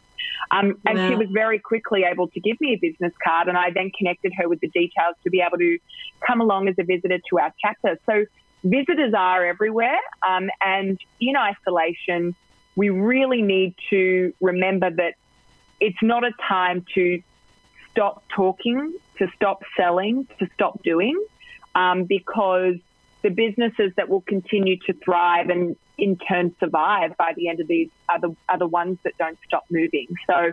Um, 0.51 0.77
and 0.87 0.99
wow. 0.99 1.09
she 1.09 1.15
was 1.15 1.29
very 1.33 1.59
quickly 1.59 2.05
able 2.05 2.29
to 2.29 2.41
give 2.41 2.57
me 2.61 2.75
a 2.75 2.79
business 2.79 3.13
card, 3.23 3.49
and 3.49 3.57
I 3.57 3.71
then 3.71 3.91
connected 3.97 4.33
her 4.39 4.49
with 4.49 4.61
the 4.61 4.69
details 4.69 5.17
to 5.25 5.31
be 5.31 5.43
able 5.47 5.59
to 5.59 5.79
come 6.27 6.41
along 6.41 6.69
as 6.69 6.77
a 6.79 6.85
visitor 6.85 7.19
to 7.31 7.39
our 7.39 7.53
chapter. 7.61 7.99
So 8.07 8.25
visitors 8.65 9.15
are 9.17 9.45
everywhere, 9.45 9.99
um, 10.27 10.49
and 10.65 10.99
in 11.21 11.35
isolation, 11.37 12.35
we 12.79 12.91
really 12.91 13.43
need 13.43 13.75
to 13.91 14.33
remember 14.41 14.89
that 14.89 15.15
it's 15.81 16.01
not 16.01 16.23
a 16.23 16.31
time 16.49 16.87
to 16.95 17.21
stop 17.91 18.23
talking, 18.29 18.95
to 19.19 19.27
stop 19.35 19.65
selling, 19.77 20.29
to 20.39 20.49
stop 20.55 20.81
doing, 20.85 21.21
um, 21.75 22.05
because 22.05 22.77
the 23.23 23.31
businesses 23.31 23.91
that 23.97 24.09
will 24.09 24.21
continue 24.21 24.77
to 24.87 24.93
thrive 24.93 25.49
and 25.51 25.75
in 25.99 26.17
turn 26.19 26.55
survive 26.61 27.17
by 27.17 27.33
the 27.35 27.49
end 27.49 27.59
of 27.59 27.67
these 27.67 27.89
are 28.09 28.21
the, 28.21 28.37
are 28.49 28.59
the 28.59 28.69
ones 28.69 28.97
that 29.03 29.19
don't 29.19 29.39
stop 29.45 29.65
moving. 29.71 30.07
So 30.29 30.53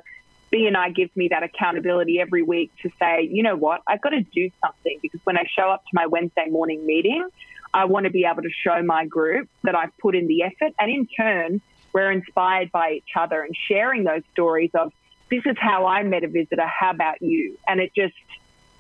BNI 0.52 0.96
gives 0.96 1.16
me 1.16 1.28
that 1.28 1.44
accountability 1.44 2.20
every 2.20 2.42
week 2.42 2.72
to 2.82 2.90
say, 2.98 3.30
you 3.32 3.44
know 3.44 3.56
what, 3.56 3.82
I've 3.86 4.02
got 4.02 4.10
to 4.10 4.22
do 4.22 4.50
something 4.66 4.98
because 5.04 5.22
when 5.26 5.38
I 5.38 5.44
show 5.56 5.70
up 5.70 5.84
to 5.84 5.92
my 5.94 6.08
Wednesday 6.08 6.48
morning 6.50 6.88
meeting, 6.88 7.24
I 7.72 7.86
want 7.86 8.06
to 8.06 8.10
be 8.10 8.26
able 8.26 8.42
to 8.42 8.50
show 8.64 8.82
my 8.82 9.06
group 9.06 9.48
that 9.62 9.76
I've 9.76 9.96
put 10.00 10.16
in 10.16 10.26
the 10.26 10.42
effort. 10.42 10.74
And 10.80 10.90
in 10.90 11.06
turn, 11.06 11.62
we're 11.96 12.12
inspired 12.12 12.70
by 12.74 12.92
each 12.92 13.16
other 13.16 13.42
and 13.42 13.56
sharing 13.70 14.04
those 14.04 14.22
stories 14.34 14.70
of 14.74 14.92
this 15.32 15.44
is 15.46 15.56
how 15.58 15.86
I 15.86 16.04
met 16.04 16.26
a 16.26 16.28
visitor. 16.28 16.68
How 16.68 16.92
about 16.92 17.22
you? 17.22 17.58
And 17.70 17.80
it 17.80 17.94
just, 17.96 18.14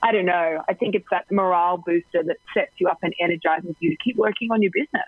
I 0.03 0.11
don't 0.11 0.25
know. 0.25 0.61
I 0.67 0.73
think 0.73 0.95
it's 0.95 1.07
that 1.11 1.31
morale 1.31 1.77
booster 1.77 2.23
that 2.23 2.35
sets 2.53 2.73
you 2.77 2.89
up 2.89 2.97
and 3.03 3.13
energizes 3.21 3.73
you 3.79 3.91
to 3.91 3.95
keep 4.03 4.17
working 4.17 4.51
on 4.51 4.61
your 4.61 4.71
business. 4.73 5.07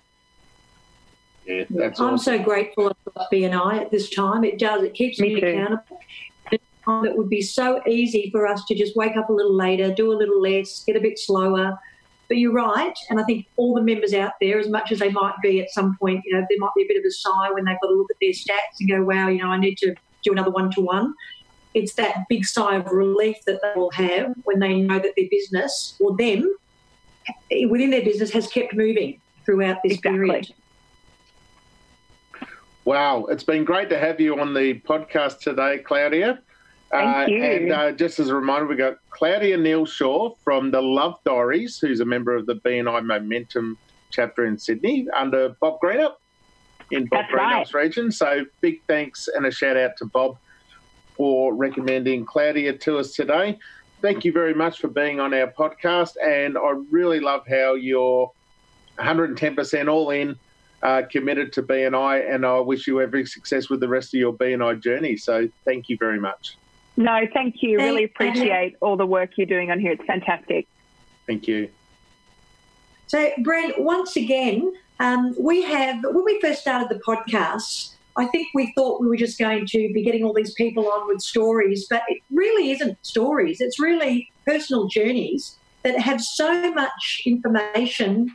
Yeah, 1.45 1.65
that's 1.69 1.99
I'm 1.99 2.13
awesome. 2.13 2.37
so 2.37 2.43
grateful 2.43 2.95
for 3.03 3.11
BNI 3.29 3.81
at 3.81 3.91
this 3.91 4.09
time. 4.09 4.45
It 4.45 4.57
does. 4.57 4.83
It 4.83 4.93
keeps 4.93 5.19
Me 5.19 5.35
me, 5.35 5.41
accountable. 5.41 5.99
At 6.45 6.53
a 6.53 6.85
time 6.85 7.05
It 7.05 7.17
would 7.17 7.29
be 7.29 7.41
so 7.41 7.81
easy 7.85 8.29
for 8.31 8.47
us 8.47 8.63
to 8.67 8.73
just 8.75 8.95
wake 8.95 9.17
up 9.17 9.27
a 9.29 9.33
little 9.33 9.53
later, 9.53 9.93
do 9.93 10.13
a 10.13 10.15
little 10.15 10.41
less, 10.41 10.81
get 10.85 10.95
a 10.95 11.01
bit 11.01 11.19
slower. 11.19 11.77
But 12.27 12.37
you're 12.37 12.53
right, 12.53 12.97
and 13.09 13.19
I 13.19 13.23
think 13.23 13.45
all 13.55 13.73
the 13.73 13.81
members 13.81 14.13
out 14.13 14.33
there, 14.41 14.59
as 14.59 14.67
much 14.67 14.91
as 14.91 14.99
they 14.99 15.09
might 15.09 15.35
be 15.41 15.61
at 15.61 15.69
some 15.71 15.95
point, 15.97 16.23
you 16.25 16.33
know, 16.33 16.45
there 16.49 16.59
might 16.59 16.71
be 16.75 16.83
a 16.83 16.87
bit 16.87 16.97
of 16.97 17.05
a 17.05 17.11
sigh 17.11 17.51
when 17.51 17.63
they've 17.63 17.79
got 17.81 17.87
to 17.87 17.93
look 17.93 18.11
at 18.11 18.17
their 18.19 18.31
stats 18.31 18.79
and 18.79 18.89
go, 18.89 19.03
"Wow, 19.03 19.29
you 19.29 19.39
know, 19.41 19.47
I 19.47 19.57
need 19.57 19.77
to 19.77 19.95
do 20.23 20.31
another 20.33 20.51
one-to-one." 20.51 21.13
It's 21.73 21.93
that 21.93 22.27
big 22.27 22.45
sigh 22.45 22.75
of 22.75 22.87
relief 22.87 23.37
that 23.45 23.61
they 23.61 23.73
will 23.75 23.91
have 23.91 24.33
when 24.43 24.59
they 24.59 24.81
know 24.81 24.99
that 24.99 25.13
their 25.15 25.27
business 25.29 25.95
or 25.99 26.17
them 26.17 26.53
within 27.69 27.91
their 27.91 28.03
business 28.03 28.31
has 28.31 28.47
kept 28.47 28.73
moving 28.73 29.21
throughout 29.45 29.83
this 29.83 29.93
Exactly. 29.93 30.11
period. 30.11 30.53
Wow, 32.85 33.25
it's 33.25 33.43
been 33.43 33.65
great 33.65 33.89
to 33.89 33.99
have 33.99 34.19
you 34.19 34.39
on 34.39 34.53
the 34.53 34.79
podcast 34.79 35.39
today, 35.39 35.79
Claudia. 35.79 36.39
Thank 36.89 37.29
uh, 37.29 37.31
you. 37.31 37.43
And 37.43 37.71
uh, 37.71 37.91
just 37.91 38.19
as 38.19 38.29
a 38.29 38.35
reminder, 38.35 38.65
we 38.65 38.75
got 38.75 38.97
Claudia 39.09 39.57
Neal 39.57 39.85
Shaw 39.85 40.33
from 40.43 40.71
the 40.71 40.81
Love 40.81 41.15
Diaries, 41.25 41.79
who's 41.79 41.99
a 41.99 42.05
member 42.05 42.35
of 42.35 42.45
the 42.45 42.55
BNI 42.55 43.05
Momentum 43.05 43.77
chapter 44.11 44.45
in 44.45 44.57
Sydney 44.57 45.07
under 45.13 45.49
Bob 45.59 45.79
Greenup 45.83 46.13
in 46.91 47.05
Bob 47.05 47.25
That's 47.25 47.33
right. 47.33 47.65
Greenup's 47.65 47.73
region. 47.73 48.11
So 48.11 48.45
big 48.61 48.81
thanks 48.87 49.27
and 49.27 49.45
a 49.45 49.51
shout 49.51 49.77
out 49.77 49.97
to 49.97 50.05
Bob 50.05 50.37
for 51.15 51.53
recommending 51.53 52.25
Claudia 52.25 52.77
to 52.77 52.99
us 52.99 53.13
today. 53.13 53.57
Thank 54.01 54.23
you 54.23 54.31
very 54.31 54.53
much 54.53 54.79
for 54.79 54.87
being 54.87 55.19
on 55.19 55.33
our 55.33 55.51
podcast, 55.51 56.11
and 56.23 56.55
I 56.55 56.75
really 56.91 57.19
love 57.19 57.41
how 57.49 57.73
you're 57.73 58.31
110% 58.99 59.91
all 59.91 60.11
in 60.11 60.37
uh, 60.83 61.01
committed 61.11 61.51
to 61.53 61.63
BNI, 61.63 62.31
and 62.31 62.45
I 62.45 62.59
wish 62.59 62.85
you 62.85 63.01
every 63.01 63.25
success 63.25 63.69
with 63.69 63.79
the 63.79 63.87
rest 63.87 64.13
of 64.13 64.19
your 64.19 64.33
BNI 64.33 64.81
journey. 64.81 65.17
So 65.17 65.49
thank 65.65 65.89
you 65.89 65.97
very 65.99 66.19
much. 66.19 66.57
No, 66.97 67.27
thank 67.31 67.61
you. 67.61 67.77
Really 67.77 68.07
Thank- 68.07 68.17
thank 68.17 68.35
you. 68.35 68.41
appreciate 68.41 68.75
all 68.81 68.97
the 68.97 69.05
work 69.05 69.31
you're 69.37 69.45
doing 69.47 69.69
on 69.71 69.79
here. 69.79 69.91
It's 69.91 70.03
fantastic. 70.05 70.67
Thank 71.27 71.47
you. 71.47 71.69
So, 73.05 73.31
Brent, 73.43 73.79
once 73.79 74.15
again, 74.15 74.73
um, 74.99 75.35
we 75.39 75.61
have, 75.61 76.03
when 76.03 76.25
we 76.25 76.41
first 76.41 76.61
started 76.61 76.89
the 76.89 76.99
podcast, 77.07 77.93
I 78.17 78.25
think 78.25 78.47
we 78.55 78.73
thought 78.75 78.99
we 78.99 79.07
were 79.07 79.15
just 79.15 79.37
going 79.37 79.67
to 79.67 79.93
be 79.93 80.03
getting 80.03 80.23
all 80.23 80.33
these 80.33 80.53
people 80.55 80.89
on 80.91 81.07
with 81.07 81.21
stories, 81.21 81.85
but 81.87 82.01
it 82.07 82.21
really 82.31 82.71
isn't 82.71 82.97
stories. 83.05 83.61
It's 83.61 83.79
really 83.79 84.31
personal 84.45 84.87
journeys 84.87 85.56
that 85.83 85.99
have 85.99 86.21
so 86.21 86.73
much 86.73 87.21
information. 87.25 88.29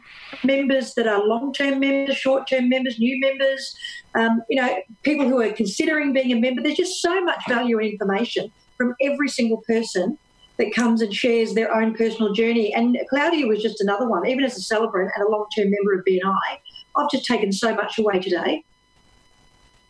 Members 0.45 0.95
that 0.95 1.07
are 1.07 1.27
long 1.27 1.53
term 1.53 1.81
members, 1.81 2.17
short 2.17 2.49
term 2.49 2.69
members, 2.69 2.99
new 2.99 3.19
members, 3.21 3.77
um, 4.15 4.43
you 4.49 4.61
know, 4.61 4.77
people 5.03 5.29
who 5.29 5.41
are 5.41 5.53
considering 5.53 6.13
being 6.13 6.33
a 6.33 6.41
member. 6.41 6.63
There's 6.63 6.77
just 6.77 7.01
so 7.03 7.23
much 7.25 7.43
value 7.49 7.79
and 7.79 7.91
information 7.93 8.51
from 8.77 8.95
every 9.01 9.29
single 9.29 9.63
person 9.67 10.19
that 10.59 10.75
comes 10.75 11.03
and 11.03 11.15
shares 11.15 11.55
their 11.55 11.75
own 11.75 11.95
personal 11.95 12.33
journey. 12.33 12.75
And 12.75 12.97
Claudia 13.09 13.47
was 13.47 13.63
just 13.63 13.81
another 13.81 14.09
one, 14.09 14.27
even 14.27 14.45
as 14.45 14.57
a 14.57 14.63
celebrant 14.63 15.11
and 15.15 15.27
a 15.27 15.31
long 15.31 15.47
term 15.57 15.71
member 15.71 15.99
of 15.99 16.05
BNI. 16.05 16.59
I've 16.97 17.11
just 17.11 17.25
taken 17.25 17.53
so 17.53 17.75
much 17.75 17.99
away 17.99 18.21
today. 18.21 18.65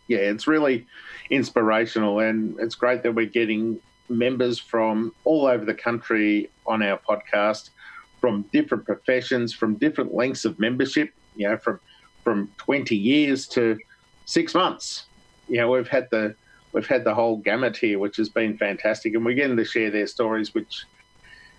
Yeah, 0.08 0.18
it's 0.18 0.46
really 0.46 0.86
inspirational, 1.30 2.20
and 2.20 2.58
it's 2.60 2.74
great 2.74 3.02
that 3.02 3.14
we're 3.14 3.26
getting 3.26 3.80
members 4.08 4.58
from 4.58 5.12
all 5.24 5.46
over 5.46 5.64
the 5.64 5.74
country 5.74 6.50
on 6.66 6.82
our 6.82 6.98
podcast, 6.98 7.70
from 8.20 8.42
different 8.52 8.84
professions, 8.84 9.52
from 9.52 9.74
different 9.76 10.14
lengths 10.14 10.44
of 10.44 10.58
membership. 10.58 11.12
You 11.36 11.48
know, 11.48 11.56
from 11.56 11.80
from 12.22 12.50
20 12.58 12.96
years 12.96 13.46
to 13.48 13.78
six 14.26 14.54
months. 14.54 15.06
You 15.48 15.58
know, 15.58 15.70
we've 15.70 15.88
had 15.88 16.08
the 16.10 16.34
we've 16.72 16.86
had 16.86 17.04
the 17.04 17.14
whole 17.14 17.36
gamut 17.36 17.76
here, 17.76 17.98
which 17.98 18.16
has 18.16 18.28
been 18.28 18.56
fantastic, 18.56 19.14
and 19.14 19.24
we're 19.24 19.34
getting 19.34 19.56
to 19.56 19.64
share 19.64 19.90
their 19.90 20.06
stories, 20.06 20.54
which 20.54 20.84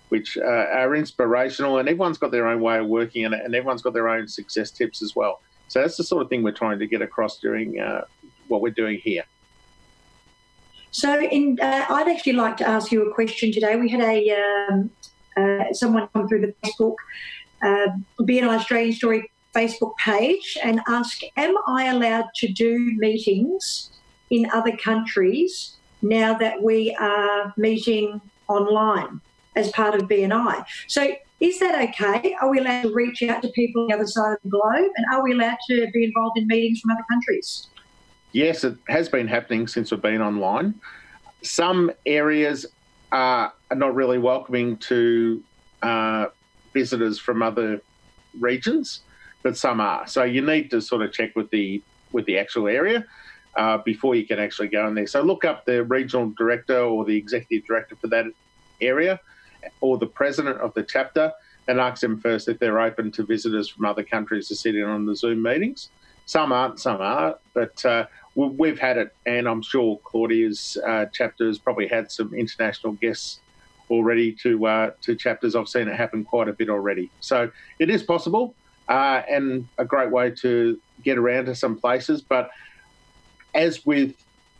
which 0.08 0.36
uh, 0.36 0.44
are 0.44 0.94
inspirational, 0.94 1.78
and 1.78 1.88
everyone's 1.88 2.18
got 2.18 2.30
their 2.30 2.46
own 2.46 2.60
way 2.60 2.78
of 2.78 2.86
working, 2.86 3.24
and, 3.24 3.34
and 3.34 3.54
everyone's 3.54 3.82
got 3.82 3.94
their 3.94 4.08
own 4.08 4.28
success 4.28 4.70
tips 4.70 5.02
as 5.02 5.16
well. 5.16 5.40
So 5.68 5.80
that's 5.80 5.96
the 5.96 6.04
sort 6.04 6.22
of 6.22 6.28
thing 6.28 6.42
we're 6.42 6.52
trying 6.52 6.78
to 6.78 6.86
get 6.86 7.02
across 7.02 7.38
during 7.38 7.80
uh, 7.80 8.04
what 8.48 8.60
we're 8.60 8.70
doing 8.70 9.00
here. 9.02 9.24
So, 10.94 11.20
in, 11.20 11.58
uh, 11.60 11.86
I'd 11.88 12.06
actually 12.06 12.34
like 12.34 12.56
to 12.58 12.68
ask 12.68 12.92
you 12.92 13.10
a 13.10 13.12
question 13.12 13.50
today. 13.50 13.74
We 13.74 13.88
had 13.88 14.00
a 14.00 14.30
um, 14.70 14.90
uh, 15.36 15.72
someone 15.72 16.08
come 16.14 16.28
through 16.28 16.42
the 16.42 16.54
Facebook 16.64 16.94
uh, 17.62 17.88
BNI 18.20 18.60
Australian 18.60 18.92
Story 18.92 19.28
Facebook 19.52 19.96
page 19.96 20.56
and 20.62 20.80
ask, 20.86 21.22
"Am 21.36 21.52
I 21.66 21.86
allowed 21.86 22.26
to 22.36 22.46
do 22.46 22.78
meetings 22.96 23.90
in 24.30 24.48
other 24.52 24.76
countries 24.76 25.74
now 26.00 26.32
that 26.38 26.62
we 26.62 26.94
are 27.00 27.52
meeting 27.56 28.20
online 28.46 29.20
as 29.56 29.72
part 29.72 29.96
of 29.96 30.02
BNI?" 30.02 30.64
So. 30.86 31.14
Is 31.40 31.58
that 31.58 31.74
okay? 31.88 32.34
Are 32.40 32.48
we 32.48 32.58
allowed 32.60 32.82
to 32.82 32.94
reach 32.94 33.22
out 33.24 33.42
to 33.42 33.48
people 33.48 33.82
on 33.82 33.88
the 33.88 33.94
other 33.96 34.06
side 34.06 34.32
of 34.32 34.38
the 34.44 34.48
globe? 34.48 34.90
And 34.96 35.04
are 35.12 35.22
we 35.22 35.32
allowed 35.32 35.58
to 35.68 35.88
be 35.92 36.04
involved 36.04 36.38
in 36.38 36.46
meetings 36.46 36.80
from 36.80 36.92
other 36.92 37.04
countries? 37.10 37.68
Yes, 38.34 38.64
it 38.64 38.76
has 38.88 39.08
been 39.08 39.28
happening 39.28 39.68
since 39.68 39.92
we've 39.92 40.02
been 40.02 40.20
online. 40.20 40.74
Some 41.42 41.92
areas 42.04 42.66
are 43.12 43.52
not 43.72 43.94
really 43.94 44.18
welcoming 44.18 44.76
to 44.78 45.40
uh, 45.84 46.26
visitors 46.72 47.20
from 47.20 47.44
other 47.44 47.80
regions, 48.40 49.02
but 49.44 49.56
some 49.56 49.80
are. 49.80 50.08
So 50.08 50.24
you 50.24 50.42
need 50.42 50.68
to 50.72 50.80
sort 50.80 51.02
of 51.02 51.12
check 51.12 51.36
with 51.36 51.48
the 51.50 51.80
with 52.10 52.26
the 52.26 52.36
actual 52.36 52.66
area 52.66 53.04
uh, 53.54 53.78
before 53.78 54.16
you 54.16 54.26
can 54.26 54.40
actually 54.40 54.66
go 54.66 54.88
in 54.88 54.96
there. 54.96 55.06
So 55.06 55.22
look 55.22 55.44
up 55.44 55.64
the 55.64 55.84
regional 55.84 56.30
director 56.36 56.80
or 56.80 57.04
the 57.04 57.16
executive 57.16 57.64
director 57.68 57.94
for 57.94 58.08
that 58.08 58.24
area, 58.80 59.20
or 59.80 59.96
the 59.96 60.08
president 60.08 60.58
of 60.60 60.74
the 60.74 60.82
chapter, 60.82 61.32
and 61.68 61.78
ask 61.78 62.00
them 62.00 62.20
first 62.20 62.48
if 62.48 62.58
they're 62.58 62.80
open 62.80 63.12
to 63.12 63.22
visitors 63.24 63.68
from 63.68 63.84
other 63.84 64.02
countries 64.02 64.48
to 64.48 64.56
sit 64.56 64.74
in 64.74 64.82
on 64.82 65.06
the 65.06 65.14
Zoom 65.14 65.40
meetings. 65.40 65.90
Some 66.26 66.52
aren't, 66.52 66.80
some 66.80 67.00
are, 67.00 67.38
but 67.52 67.84
uh, 67.84 68.06
we've 68.34 68.78
had 68.78 68.98
it, 68.98 69.14
and 69.26 69.48
I'm 69.48 69.62
sure 69.62 69.98
Claudia's 70.04 70.76
uh, 70.86 71.06
chapter 71.12 71.46
has 71.46 71.58
probably 71.58 71.88
had 71.88 72.10
some 72.10 72.34
international 72.34 72.94
guests 72.94 73.40
already 73.90 74.32
to 74.32 74.66
uh, 74.66 74.90
to 75.02 75.14
chapters. 75.14 75.54
I've 75.54 75.68
seen 75.68 75.88
it 75.88 75.96
happen 75.96 76.24
quite 76.24 76.48
a 76.48 76.52
bit 76.52 76.68
already, 76.68 77.10
so 77.20 77.50
it 77.78 77.90
is 77.90 78.02
possible, 78.02 78.54
uh, 78.88 79.22
and 79.28 79.68
a 79.78 79.84
great 79.84 80.10
way 80.10 80.30
to 80.42 80.78
get 81.02 81.18
around 81.18 81.46
to 81.46 81.54
some 81.54 81.78
places. 81.78 82.22
But 82.22 82.50
as 83.54 83.84
with 83.86 84.14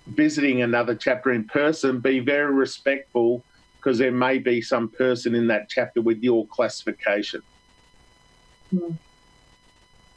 visiting 0.06 0.62
another 0.62 0.94
chapter 0.94 1.32
in 1.32 1.44
person, 1.44 2.00
be 2.00 2.20
very 2.20 2.52
respectful 2.52 3.42
because 3.76 3.98
there 3.98 4.12
may 4.12 4.38
be 4.38 4.62
some 4.62 4.88
person 4.88 5.34
in 5.34 5.46
that 5.48 5.68
chapter 5.68 6.00
with 6.00 6.22
your 6.22 6.46
classification. 6.46 7.42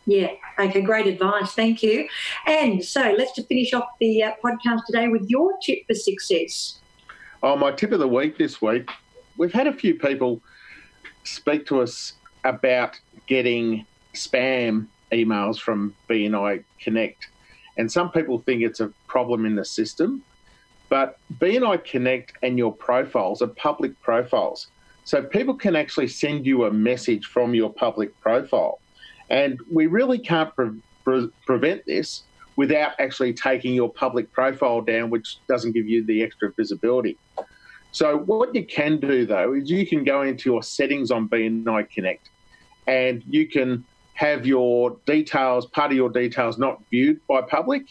Yeah, 0.07 0.31
okay, 0.57 0.81
great 0.81 1.05
advice. 1.05 1.51
Thank 1.51 1.83
you. 1.83 2.07
And 2.47 2.83
so 2.83 3.13
let's 3.17 3.35
just 3.35 3.47
finish 3.47 3.73
off 3.73 3.89
the 3.99 4.23
uh, 4.23 4.31
podcast 4.43 4.85
today 4.87 5.09
with 5.09 5.29
your 5.29 5.53
tip 5.61 5.85
for 5.85 5.93
success. 5.93 6.79
Oh, 7.43 7.55
my 7.55 7.71
tip 7.71 7.91
of 7.91 7.99
the 7.99 8.07
week 8.07 8.37
this 8.37 8.61
week 8.61 8.89
we've 9.37 9.53
had 9.53 9.67
a 9.67 9.73
few 9.73 9.95
people 9.95 10.41
speak 11.23 11.65
to 11.67 11.81
us 11.81 12.13
about 12.43 12.99
getting 13.27 13.85
spam 14.13 14.87
emails 15.11 15.59
from 15.59 15.95
BNI 16.09 16.63
Connect. 16.79 17.27
And 17.77 17.91
some 17.91 18.11
people 18.11 18.39
think 18.39 18.63
it's 18.63 18.79
a 18.79 18.91
problem 19.07 19.45
in 19.45 19.55
the 19.55 19.65
system, 19.65 20.23
but 20.89 21.19
BNI 21.39 21.83
Connect 21.83 22.33
and 22.41 22.57
your 22.57 22.73
profiles 22.73 23.41
are 23.41 23.47
public 23.47 23.99
profiles. 24.01 24.67
So 25.03 25.23
people 25.23 25.53
can 25.53 25.75
actually 25.75 26.07
send 26.07 26.45
you 26.45 26.65
a 26.65 26.71
message 26.71 27.25
from 27.25 27.53
your 27.53 27.71
public 27.71 28.19
profile. 28.19 28.79
And 29.29 29.59
we 29.71 29.87
really 29.87 30.19
can't 30.19 30.53
pre- 30.55 30.81
pre- 31.03 31.29
prevent 31.45 31.83
this 31.85 32.23
without 32.55 32.93
actually 32.99 33.33
taking 33.33 33.73
your 33.73 33.91
public 33.93 34.31
profile 34.31 34.81
down, 34.81 35.09
which 35.09 35.37
doesn't 35.47 35.73
give 35.73 35.87
you 35.87 36.05
the 36.05 36.23
extra 36.23 36.51
visibility. 36.57 37.17
So, 37.91 38.17
what 38.17 38.53
you 38.53 38.65
can 38.65 38.99
do 38.99 39.25
though 39.25 39.53
is 39.53 39.69
you 39.69 39.87
can 39.87 40.03
go 40.03 40.21
into 40.21 40.49
your 40.51 40.63
settings 40.63 41.11
on 41.11 41.29
BNI 41.29 41.89
Connect 41.89 42.29
and 42.85 43.23
you 43.27 43.47
can 43.47 43.83
have 44.13 44.45
your 44.45 44.97
details, 45.05 45.67
part 45.67 45.91
of 45.91 45.97
your 45.97 46.09
details, 46.09 46.57
not 46.57 46.79
viewed 46.89 47.19
by 47.27 47.41
public. 47.41 47.83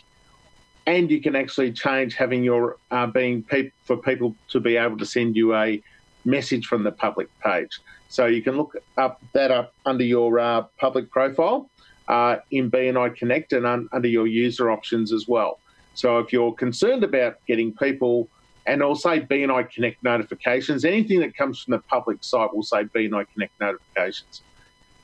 And 0.87 1.11
you 1.11 1.20
can 1.20 1.35
actually 1.35 1.72
change 1.72 2.14
having 2.14 2.44
your 2.44 2.77
uh, 2.90 3.07
being 3.07 3.42
pe- 3.42 3.72
for 3.85 3.96
people 3.96 4.37
to 4.51 4.61
be 4.61 4.77
able 4.77 4.96
to 4.99 5.07
send 5.07 5.37
you 5.37 5.55
a 5.55 5.83
message 6.26 6.66
from 6.66 6.82
the 6.82 6.92
public 6.92 7.28
page. 7.40 7.80
So 8.08 8.26
you 8.26 8.42
can 8.42 8.56
look 8.56 8.76
up 8.96 9.20
that 9.32 9.50
up 9.50 9.72
under 9.84 10.04
your 10.04 10.38
uh, 10.38 10.62
public 10.78 11.10
profile 11.10 11.70
uh, 12.08 12.36
in 12.50 12.70
BNI 12.70 13.16
Connect 13.16 13.52
and 13.52 13.66
un- 13.66 13.88
under 13.92 14.08
your 14.08 14.26
user 14.26 14.70
options 14.70 15.12
as 15.12 15.26
well. 15.26 15.58
So 15.94 16.18
if 16.18 16.32
you're 16.32 16.52
concerned 16.52 17.04
about 17.04 17.36
getting 17.46 17.72
people, 17.74 18.28
and 18.66 18.82
I'll 18.82 18.94
say 18.94 19.20
BNI 19.20 19.70
Connect 19.70 20.02
notifications, 20.02 20.84
anything 20.84 21.20
that 21.20 21.36
comes 21.36 21.62
from 21.62 21.72
the 21.72 21.78
public 21.78 22.22
site 22.22 22.54
will 22.54 22.62
say 22.62 22.84
BNI 22.84 23.26
Connect 23.32 23.52
notifications. 23.60 24.42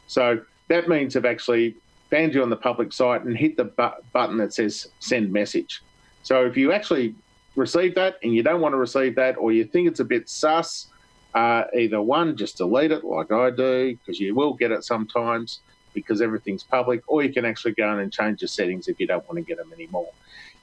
So 0.07 0.41
that 0.69 0.89
means 0.89 1.15
they've 1.15 1.25
actually 1.25 1.77
found 2.11 2.35
you 2.35 2.43
on 2.43 2.51
the 2.51 2.57
public 2.57 2.93
site 2.93 3.25
and 3.25 3.37
hit 3.37 3.57
the 3.57 3.65
bu- 3.65 4.03
button 4.13 4.37
that 4.37 4.53
says 4.53 4.89
send 4.99 5.33
message. 5.33 5.83
So 6.23 6.45
if 6.45 6.57
you 6.57 6.73
actually 6.73 7.15
receive 7.57 7.95
that 7.95 8.17
and 8.23 8.35
you 8.35 8.43
don't 8.43 8.61
want 8.61 8.75
to 8.75 8.77
receive 8.77 9.17
that, 9.17 9.37
or 9.39 9.51
you 9.53 9.65
think 9.65 9.89
it's 9.89 10.01
a 10.01 10.05
bit 10.05 10.29
sus, 10.29 10.89
uh, 11.35 11.65
either 11.77 12.01
one, 12.01 12.37
just 12.37 12.59
delete 12.59 12.93
it 12.93 13.05
like 13.05 13.33
I 13.33 13.51
do, 13.51 13.97
because 13.97 14.21
you 14.21 14.35
will 14.35 14.55
get 14.55 14.71
it 14.71 14.85
sometimes 14.85 15.61
because 15.95 16.23
everything's 16.23 16.63
public, 16.63 17.03
or 17.07 17.23
you 17.23 17.33
can 17.33 17.45
actually 17.45 17.73
go 17.73 17.93
in 17.93 17.99
and 17.99 18.13
change 18.13 18.41
the 18.41 18.49
settings 18.49 18.89
if 18.89 18.99
you 18.99 19.07
don't 19.07 19.27
want 19.29 19.37
to 19.37 19.43
get 19.43 19.59
them 19.59 19.73
anymore. 19.73 20.09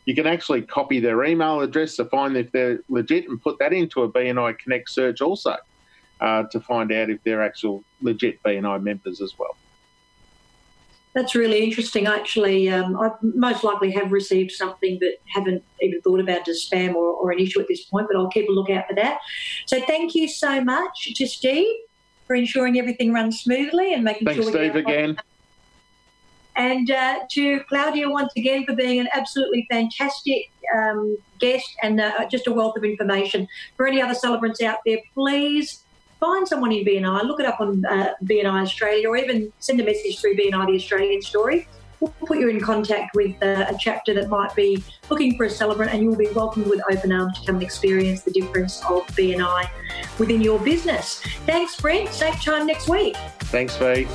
You 0.06 0.16
can 0.16 0.26
actually 0.26 0.64
copy 0.64 1.00
their 1.00 1.24
email 1.24 1.62
address 1.62 1.96
to 1.98 2.06
find 2.06 2.36
if 2.36 2.52
they're 2.52 2.80
legit 2.90 3.30
and 3.30 3.42
put 3.42 3.60
that 3.60 3.74
into 3.74 4.02
a 4.04 4.12
BNI 4.12 4.58
Connect 4.58 4.90
search 4.90 5.22
also 5.22 5.56
uh, 6.20 6.44
to 6.52 6.60
find 6.60 6.92
out 6.92 7.10
if 7.10 7.24
they're 7.24 7.44
actual 7.44 7.84
legit 8.02 8.42
BNI 8.44 8.82
members 8.82 9.22
as 9.22 9.38
well. 9.38 9.56
That's 11.13 11.34
really 11.34 11.63
interesting. 11.63 12.06
Actually, 12.06 12.69
um, 12.69 13.00
I 13.00 13.10
most 13.22 13.63
likely 13.63 13.91
have 13.91 14.12
received 14.12 14.52
something, 14.52 15.00
but 15.00 15.13
haven't 15.34 15.63
even 15.82 16.02
thought 16.02 16.19
about 16.19 16.48
it 16.48 16.50
as 16.50 16.67
spam 16.69 16.93
or, 16.93 17.13
or, 17.13 17.32
an 17.32 17.39
issue 17.39 17.60
at 17.60 17.67
this 17.67 17.84
point. 17.84 18.08
But 18.08 18.17
I'll 18.17 18.30
keep 18.30 18.48
a 18.48 18.52
lookout 18.52 18.88
for 18.88 18.93
that. 18.95 19.19
So, 19.65 19.82
thank 19.86 20.13
you 20.13 20.28
so 20.28 20.63
much 20.63 21.13
to 21.15 21.28
Steve 21.28 21.74
for 22.28 22.36
ensuring 22.36 22.78
everything 22.78 23.12
runs 23.12 23.41
smoothly 23.41 23.93
and 23.93 24.04
making 24.04 24.28
Thanks, 24.28 24.43
sure. 24.43 24.54
Thanks, 24.54 24.72
Steve, 24.72 24.86
again. 24.86 25.17
And 26.56 26.91
uh, 26.91 27.22
to 27.32 27.62
Claudia 27.69 28.10
once 28.10 28.34
again 28.36 28.65
for 28.65 28.76
being 28.76 29.00
an 29.00 29.08
absolutely 29.13 29.65
fantastic 29.72 30.52
um, 30.76 31.17
guest 31.39 31.67
and 31.82 32.00
uh, 32.00 32.28
just 32.30 32.45
a 32.45 32.52
wealth 32.52 32.78
of 32.78 32.84
information. 32.84 33.48
For 33.78 33.88
any 33.88 34.00
other 34.02 34.13
celebrants 34.13 34.62
out 34.62 34.80
there, 34.86 35.00
please 35.15 35.84
find 36.20 36.48
someone 36.48 36.72
in 36.72 36.86
BNI, 36.86 37.24
look 37.24 37.40
it 37.40 37.46
up 37.46 37.60
on 37.60 37.86
uh, 37.86 38.14
BNI 38.24 38.64
Australia, 38.64 39.10
or 39.10 39.18
even 39.18 39.52
send 39.60 39.80
a 39.80 39.84
message 39.84 40.20
through 40.20 40.36
BNI 40.36 40.68
the 40.68 40.76
Australian 40.76 41.22
Story. 41.22 41.68
We'll 42.00 42.12
put 42.26 42.40
you 42.40 42.48
in 42.48 42.62
contact 42.62 43.14
with 43.14 43.36
uh, 43.44 43.66
a 43.68 43.76
chapter 43.78 44.14
that 44.14 44.30
might 44.30 44.56
be 44.56 44.82
looking 45.10 45.36
for 45.36 45.46
a 45.46 45.50
celebrant, 45.50 45.94
and 45.94 46.02
you'll 46.02 46.16
be 46.16 46.30
welcomed 46.30 46.68
with 46.68 46.82
open 46.90 47.12
arms 47.12 47.40
to 47.40 47.46
come 47.46 47.56
and 47.56 47.64
experience 47.64 48.22
the 48.22 48.32
difference 48.32 48.82
of 48.86 49.06
BNI 49.08 49.70
within 50.18 50.42
your 50.42 50.60
business. 50.60 51.20
Thanks, 51.46 51.80
Brent. 51.80 52.10
Same 52.10 52.34
time 52.36 52.68
next 52.68 52.88
week. 52.88 53.18
Thanks, 53.40 53.76
Fee. 53.76 54.08